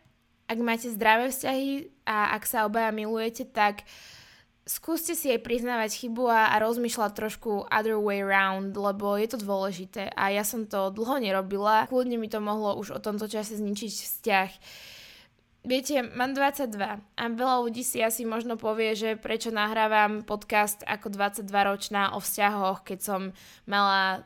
ak 0.51 0.59
máte 0.59 0.91
zdravé 0.91 1.31
vzťahy 1.31 1.95
a 2.11 2.35
ak 2.35 2.43
sa 2.43 2.67
obaja 2.67 2.91
milujete, 2.91 3.47
tak 3.47 3.87
skúste 4.71 5.19
si 5.19 5.35
aj 5.35 5.43
priznávať 5.43 6.07
chybu 6.07 6.31
a, 6.31 6.55
a 6.55 6.63
rozmýšľať 6.63 7.11
trošku 7.19 7.67
other 7.67 7.99
way 7.99 8.23
round, 8.23 8.79
lebo 8.79 9.19
je 9.19 9.35
to 9.35 9.43
dôležité 9.43 10.15
a 10.15 10.31
ja 10.31 10.47
som 10.47 10.71
to 10.71 10.95
dlho 10.95 11.19
nerobila. 11.19 11.91
Kľudne 11.91 12.15
mi 12.15 12.31
to 12.31 12.39
mohlo 12.39 12.79
už 12.79 12.95
o 12.95 13.03
tomto 13.03 13.27
čase 13.27 13.59
zničiť 13.59 13.91
vzťah. 13.91 14.51
Viete, 15.61 16.01
mám 16.17 16.33
22 16.33 16.73
a 17.03 17.23
veľa 17.29 17.57
ľudí 17.67 17.85
si 17.85 18.01
asi 18.01 18.25
možno 18.25 18.57
povie, 18.57 18.97
že 18.97 19.21
prečo 19.21 19.53
nahrávam 19.53 20.25
podcast 20.25 20.81
ako 20.87 21.13
22 21.13 21.45
ročná 21.51 22.17
o 22.17 22.23
vzťahoch, 22.23 22.87
keď 22.87 22.99
som 23.03 23.21
mala 23.69 24.25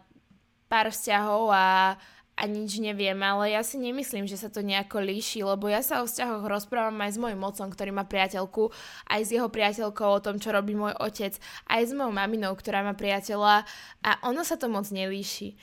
pár 0.70 0.94
vzťahov 0.94 1.50
a, 1.50 1.98
a 2.35 2.51
nič 2.51 2.83
neviem, 2.83 3.14
ale 3.23 3.55
ja 3.55 3.62
si 3.62 3.79
nemyslím, 3.79 4.27
že 4.27 4.35
sa 4.35 4.51
to 4.51 4.59
nejako 4.59 4.99
líši, 4.99 5.47
lebo 5.47 5.70
ja 5.70 5.87
sa 5.87 6.03
o 6.03 6.09
vzťahoch 6.11 6.42
rozprávam 6.42 6.99
aj 7.07 7.14
s 7.14 7.18
mojim 7.23 7.38
mocom, 7.38 7.70
ktorý 7.70 7.94
má 7.94 8.03
priateľku, 8.03 8.75
aj 9.07 9.20
s 9.23 9.31
jeho 9.31 9.47
priateľkou 9.47 10.09
o 10.11 10.23
tom, 10.23 10.42
čo 10.42 10.51
robí 10.51 10.75
môj 10.75 10.99
otec, 10.99 11.38
aj 11.70 11.83
s 11.87 11.92
mojou 11.94 12.11
maminou, 12.11 12.51
ktorá 12.59 12.83
má 12.83 12.99
priateľa 12.99 13.62
a 14.03 14.11
ono 14.27 14.42
sa 14.42 14.59
to 14.59 14.66
moc 14.66 14.90
nelíši. 14.90 15.55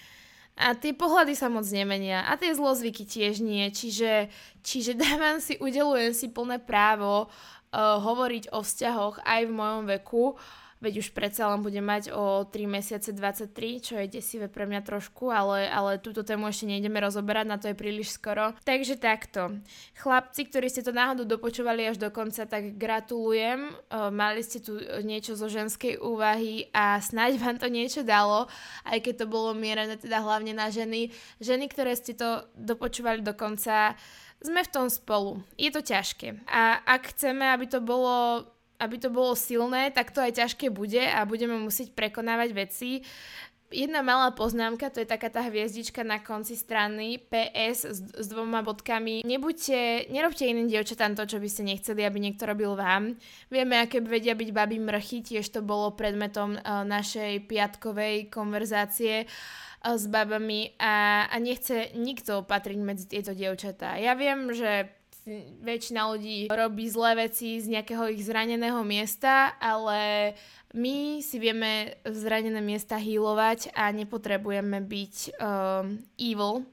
A 0.56 0.76
tie 0.76 0.96
pohľady 0.96 1.36
sa 1.36 1.52
moc 1.52 1.68
nemenia 1.68 2.24
a 2.24 2.40
tie 2.40 2.56
zlozvyky 2.56 3.04
tiež 3.04 3.44
nie, 3.44 3.68
čiže, 3.72 4.32
čiže 4.64 4.96
dávam 5.02 5.44
si, 5.44 5.60
udelujem 5.60 6.16
si 6.16 6.32
plné 6.32 6.64
právo 6.64 7.28
uh, 7.28 8.00
hovoriť 8.00 8.56
o 8.56 8.64
vzťahoch 8.64 9.28
aj 9.28 9.42
v 9.44 9.52
mojom 9.52 9.84
veku, 10.00 10.40
veď 10.82 11.06
už 11.06 11.14
predsa 11.14 11.48
len 11.48 11.62
budem 11.62 11.86
mať 11.86 12.10
o 12.12 12.44
3 12.44 12.66
mesiace 12.66 13.14
23, 13.14 13.54
čo 13.80 13.94
je 14.02 14.10
desivé 14.10 14.50
pre 14.50 14.66
mňa 14.66 14.82
trošku, 14.82 15.30
ale, 15.30 15.70
ale 15.70 16.02
túto 16.02 16.26
tému 16.26 16.50
ešte 16.50 16.66
nejdeme 16.66 16.98
rozoberať, 16.98 17.46
na 17.46 17.62
to 17.62 17.70
je 17.70 17.78
príliš 17.78 18.18
skoro. 18.18 18.58
Takže 18.66 18.98
takto. 18.98 19.62
Chlapci, 20.02 20.50
ktorí 20.50 20.68
ste 20.68 20.82
to 20.82 20.90
náhodou 20.90 21.24
dopočúvali 21.30 21.86
až 21.86 22.02
do 22.02 22.10
konca, 22.10 22.50
tak 22.50 22.76
gratulujem. 22.82 23.72
Mali 23.94 24.42
ste 24.42 24.60
tu 24.60 24.82
niečo 25.06 25.38
zo 25.38 25.46
ženskej 25.46 26.02
úvahy 26.02 26.68
a 26.74 26.98
snáď 26.98 27.38
vám 27.38 27.62
to 27.62 27.70
niečo 27.70 28.02
dalo, 28.02 28.50
aj 28.90 29.00
keď 29.06 29.24
to 29.24 29.26
bolo 29.30 29.54
mierené 29.54 30.02
teda 30.02 30.18
hlavne 30.20 30.58
na 30.58 30.74
ženy. 30.74 31.14
Ženy, 31.38 31.70
ktoré 31.70 31.94
ste 31.94 32.18
to 32.18 32.50
dopočúvali 32.58 33.22
do 33.22 33.38
konca, 33.38 33.94
sme 34.42 34.66
v 34.66 34.74
tom 34.74 34.90
spolu. 34.90 35.46
Je 35.54 35.70
to 35.70 35.86
ťažké. 35.86 36.50
A 36.50 36.82
ak 36.82 37.14
chceme, 37.14 37.46
aby 37.46 37.70
to 37.70 37.78
bolo 37.78 38.50
aby 38.82 38.98
to 38.98 39.14
bolo 39.14 39.38
silné, 39.38 39.94
tak 39.94 40.10
to 40.10 40.18
aj 40.18 40.42
ťažké 40.42 40.74
bude 40.74 41.00
a 41.00 41.22
budeme 41.30 41.54
musieť 41.62 41.94
prekonávať 41.94 42.50
veci. 42.58 43.06
Jedna 43.72 44.04
malá 44.04 44.36
poznámka, 44.36 44.92
to 44.92 45.00
je 45.00 45.08
taká 45.08 45.32
tá 45.32 45.48
hviezdička 45.48 46.04
na 46.04 46.20
konci 46.20 46.60
strany, 46.60 47.24
PS 47.32 47.88
s, 47.88 48.00
s 48.04 48.28
dvoma 48.28 48.60
bodkami. 48.68 49.24
Nebuďte, 49.24 50.12
nerobte 50.12 50.44
iným 50.44 50.68
dievčatám 50.68 51.16
to, 51.16 51.24
čo 51.24 51.40
by 51.40 51.48
ste 51.48 51.64
nechceli, 51.64 52.04
aby 52.04 52.20
niekto 52.20 52.44
robil 52.44 52.76
vám. 52.76 53.16
Vieme, 53.48 53.80
aké 53.80 54.04
vedia 54.04 54.36
byť 54.36 54.50
baby 54.52 54.76
mrchy, 54.76 55.24
tiež 55.24 55.56
to 55.56 55.64
bolo 55.64 55.96
predmetom 55.96 56.60
uh, 56.60 56.84
našej 56.84 57.48
piatkovej 57.48 58.28
konverzácie 58.28 59.24
uh, 59.24 59.96
s 59.96 60.04
babami 60.12 60.76
a, 60.76 61.26
a 61.32 61.36
nechce 61.40 61.96
nikto 61.96 62.44
patriť 62.44 62.80
medzi 62.84 63.08
tieto 63.08 63.32
dievčatá. 63.32 63.96
Ja 63.98 64.20
viem, 64.20 64.52
že 64.52 64.92
väčšina 65.62 66.10
ľudí 66.10 66.50
robí 66.50 66.90
zlé 66.90 67.30
veci 67.30 67.62
z 67.62 67.70
nejakého 67.70 68.10
ich 68.10 68.26
zraneného 68.26 68.82
miesta, 68.82 69.54
ale 69.62 70.34
my 70.74 71.22
si 71.22 71.38
vieme 71.38 72.00
zranené 72.08 72.58
miesta 72.64 72.98
healovať 72.98 73.76
a 73.78 73.94
nepotrebujeme 73.94 74.82
byť 74.82 75.16
um, 75.38 76.02
evil, 76.18 76.66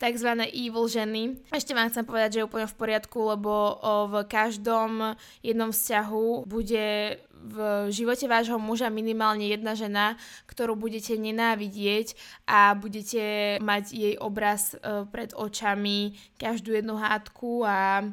takzvané 0.00 0.48
evil 0.48 0.88
ženy. 0.88 1.36
Ešte 1.52 1.76
vám 1.76 1.92
chcem 1.92 2.08
povedať, 2.08 2.28
že 2.32 2.38
je 2.40 2.48
úplne 2.48 2.64
v 2.64 2.78
poriadku, 2.80 3.20
lebo 3.20 3.76
v 4.08 4.24
každom 4.24 5.12
jednom 5.44 5.68
vzťahu 5.68 6.48
bude 6.48 7.20
v 7.40 7.56
živote 7.88 8.28
vášho 8.28 8.56
muža 8.60 8.88
minimálne 8.92 9.48
jedna 9.48 9.72
žena, 9.72 10.16
ktorú 10.48 10.76
budete 10.76 11.16
nenávidieť 11.16 12.16
a 12.44 12.76
budete 12.76 13.56
mať 13.64 13.84
jej 13.96 14.14
obraz 14.20 14.76
e, 14.76 15.08
pred 15.08 15.32
očami 15.32 16.20
každú 16.36 16.76
jednu 16.76 17.00
hádku 17.00 17.64
a 17.64 18.04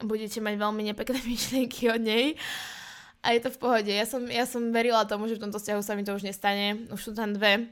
budete 0.00 0.40
mať 0.40 0.56
veľmi 0.56 0.82
nepekné 0.88 1.20
myšlienky 1.28 1.92
o 1.92 2.00
nej. 2.00 2.40
A 3.20 3.34
je 3.34 3.44
to 3.44 3.50
v 3.50 3.60
pohode. 3.60 3.92
Ja 3.92 4.06
som, 4.06 4.22
ja 4.30 4.46
som 4.46 4.70
verila 4.70 5.02
tomu, 5.04 5.26
že 5.26 5.36
v 5.36 5.44
tomto 5.48 5.58
vzťahu 5.58 5.82
sa 5.82 5.98
mi 5.98 6.06
to 6.06 6.14
už 6.14 6.22
nestane. 6.22 6.86
Už 6.94 7.10
sú 7.10 7.12
tam 7.12 7.34
dve. 7.34 7.66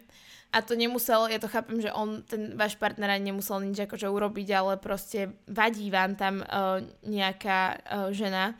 A 0.54 0.62
to 0.62 0.78
nemusel, 0.78 1.26
ja 1.26 1.42
to 1.42 1.50
chápem, 1.50 1.82
že 1.82 1.90
on, 1.90 2.22
ten 2.22 2.54
váš 2.54 2.78
partner 2.78 3.10
ani 3.10 3.34
nemusel 3.34 3.58
nič 3.58 3.90
akože 3.90 4.06
urobiť, 4.06 4.48
ale 4.54 4.78
proste 4.78 5.34
vadí 5.50 5.90
vám 5.90 6.14
tam 6.14 6.46
uh, 6.46 6.78
nejaká 7.02 7.60
uh, 7.74 7.78
žena 8.14 8.54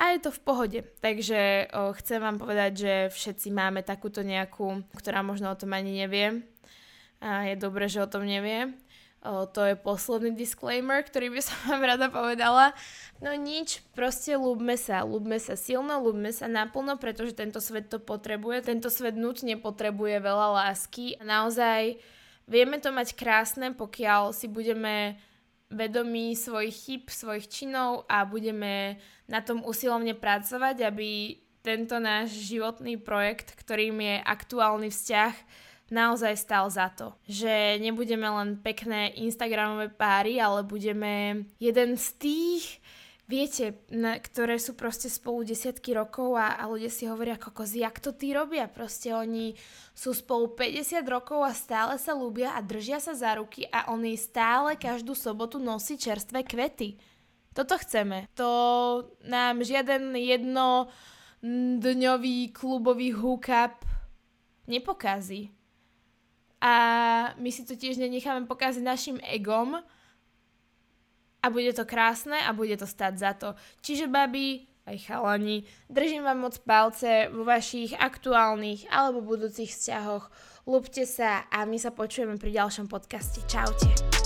a 0.00 0.16
je 0.16 0.24
to 0.24 0.32
v 0.32 0.40
pohode. 0.40 0.80
Takže 1.04 1.68
o, 1.76 1.92
chcem 2.00 2.24
vám 2.24 2.40
povedať, 2.40 2.72
že 2.72 2.94
všetci 3.12 3.52
máme 3.52 3.84
takúto 3.84 4.24
nejakú, 4.24 4.80
ktorá 4.96 5.20
možno 5.20 5.52
o 5.52 5.60
tom 5.60 5.76
ani 5.76 5.92
nevie. 5.92 6.40
A 7.20 7.52
je 7.52 7.60
dobré, 7.60 7.84
že 7.84 8.00
o 8.00 8.08
tom 8.08 8.24
nevie. 8.24 8.72
To 9.20 9.60
je 9.68 9.76
posledný 9.76 10.32
disclaimer, 10.32 11.04
ktorý 11.04 11.28
by 11.28 11.40
som 11.44 11.56
vám 11.68 11.84
rada 11.84 12.08
povedala. 12.08 12.72
No 13.20 13.36
nič, 13.36 13.84
proste 13.92 14.32
ľúbme 14.32 14.80
sa, 14.80 15.04
ľúbme 15.04 15.36
sa 15.36 15.60
silno, 15.60 16.00
ľúbme 16.00 16.32
sa 16.32 16.48
naplno, 16.48 16.96
pretože 16.96 17.36
tento 17.36 17.60
svet 17.60 17.92
to 17.92 18.00
potrebuje. 18.00 18.64
Tento 18.64 18.88
svet 18.88 19.20
nutne 19.20 19.60
potrebuje 19.60 20.24
veľa 20.24 20.48
lásky. 20.64 21.20
A 21.20 21.28
naozaj 21.28 22.00
vieme 22.48 22.80
to 22.80 22.96
mať 22.96 23.12
krásne, 23.12 23.76
pokiaľ 23.76 24.32
si 24.32 24.48
budeme 24.48 25.20
vedomí 25.68 26.32
svojich 26.32 26.76
chyb, 26.88 27.02
svojich 27.12 27.46
činov 27.52 28.08
a 28.08 28.24
budeme 28.24 28.98
na 29.28 29.44
tom 29.44 29.60
usilovne 29.62 30.16
pracovať, 30.16 30.82
aby 30.82 31.38
tento 31.60 32.00
náš 32.00 32.34
životný 32.48 32.96
projekt, 32.96 33.52
ktorým 33.52 34.00
je 34.00 34.16
aktuálny 34.24 34.88
vzťah, 34.88 35.34
naozaj 35.90 36.38
stal 36.38 36.70
za 36.70 36.88
to. 36.94 37.12
Že 37.26 37.82
nebudeme 37.82 38.24
len 38.24 38.56
pekné 38.62 39.12
Instagramové 39.18 39.90
páry, 39.90 40.38
ale 40.38 40.62
budeme 40.62 41.44
jeden 41.58 41.98
z 41.98 42.06
tých 42.16 42.64
viete, 43.30 43.78
na, 43.94 44.18
ktoré 44.18 44.58
sú 44.58 44.74
proste 44.74 45.06
spolu 45.06 45.46
desiatky 45.46 45.94
rokov 45.94 46.34
a, 46.34 46.58
a 46.58 46.66
ľudia 46.66 46.90
si 46.90 47.06
hovoria, 47.06 47.38
kokos, 47.38 47.78
jak 47.78 48.02
to 48.02 48.10
tí 48.10 48.34
robia? 48.34 48.66
Proste 48.66 49.14
oni 49.14 49.54
sú 49.94 50.10
spolu 50.10 50.58
50 50.58 50.98
rokov 51.06 51.46
a 51.46 51.54
stále 51.54 51.94
sa 52.02 52.10
ľúbia 52.18 52.58
a 52.58 52.60
držia 52.62 52.98
sa 52.98 53.14
za 53.14 53.38
ruky 53.38 53.70
a 53.70 53.94
oni 53.94 54.18
stále 54.18 54.74
každú 54.74 55.14
sobotu 55.14 55.62
nosí 55.62 55.94
čerstvé 55.94 56.42
kvety. 56.42 56.98
Toto 57.54 57.78
chceme. 57.78 58.26
To 58.34 58.50
nám 59.22 59.62
žiaden 59.62 60.14
jedno 60.18 60.90
dňový 61.78 62.50
klubový 62.50 63.14
hookup 63.14 63.86
nepokazí. 64.66 65.54
A 66.60 66.74
my 67.40 67.48
si 67.48 67.64
to 67.64 67.72
tiež 67.72 67.96
nenecháme 67.96 68.44
pokaziť 68.44 68.84
našim 68.84 69.16
egom, 69.24 69.80
a 71.40 71.46
bude 71.48 71.72
to 71.72 71.88
krásne 71.88 72.36
a 72.36 72.52
bude 72.52 72.76
to 72.76 72.84
stať 72.84 73.12
za 73.16 73.32
to. 73.32 73.56
Čiže 73.80 74.12
babi, 74.12 74.68
aj 74.84 75.08
chalani, 75.08 75.64
držím 75.88 76.24
vám 76.24 76.38
moc 76.44 76.56
palce 76.60 77.32
vo 77.32 77.44
vašich 77.48 77.96
aktuálnych 77.96 78.88
alebo 78.92 79.24
budúcich 79.24 79.72
vzťahoch. 79.72 80.28
Lúbte 80.68 81.08
sa 81.08 81.48
a 81.48 81.64
my 81.64 81.80
sa 81.80 81.90
počujeme 81.90 82.36
pri 82.36 82.60
ďalšom 82.60 82.86
podcaste. 82.92 83.40
Čaute. 83.48 84.19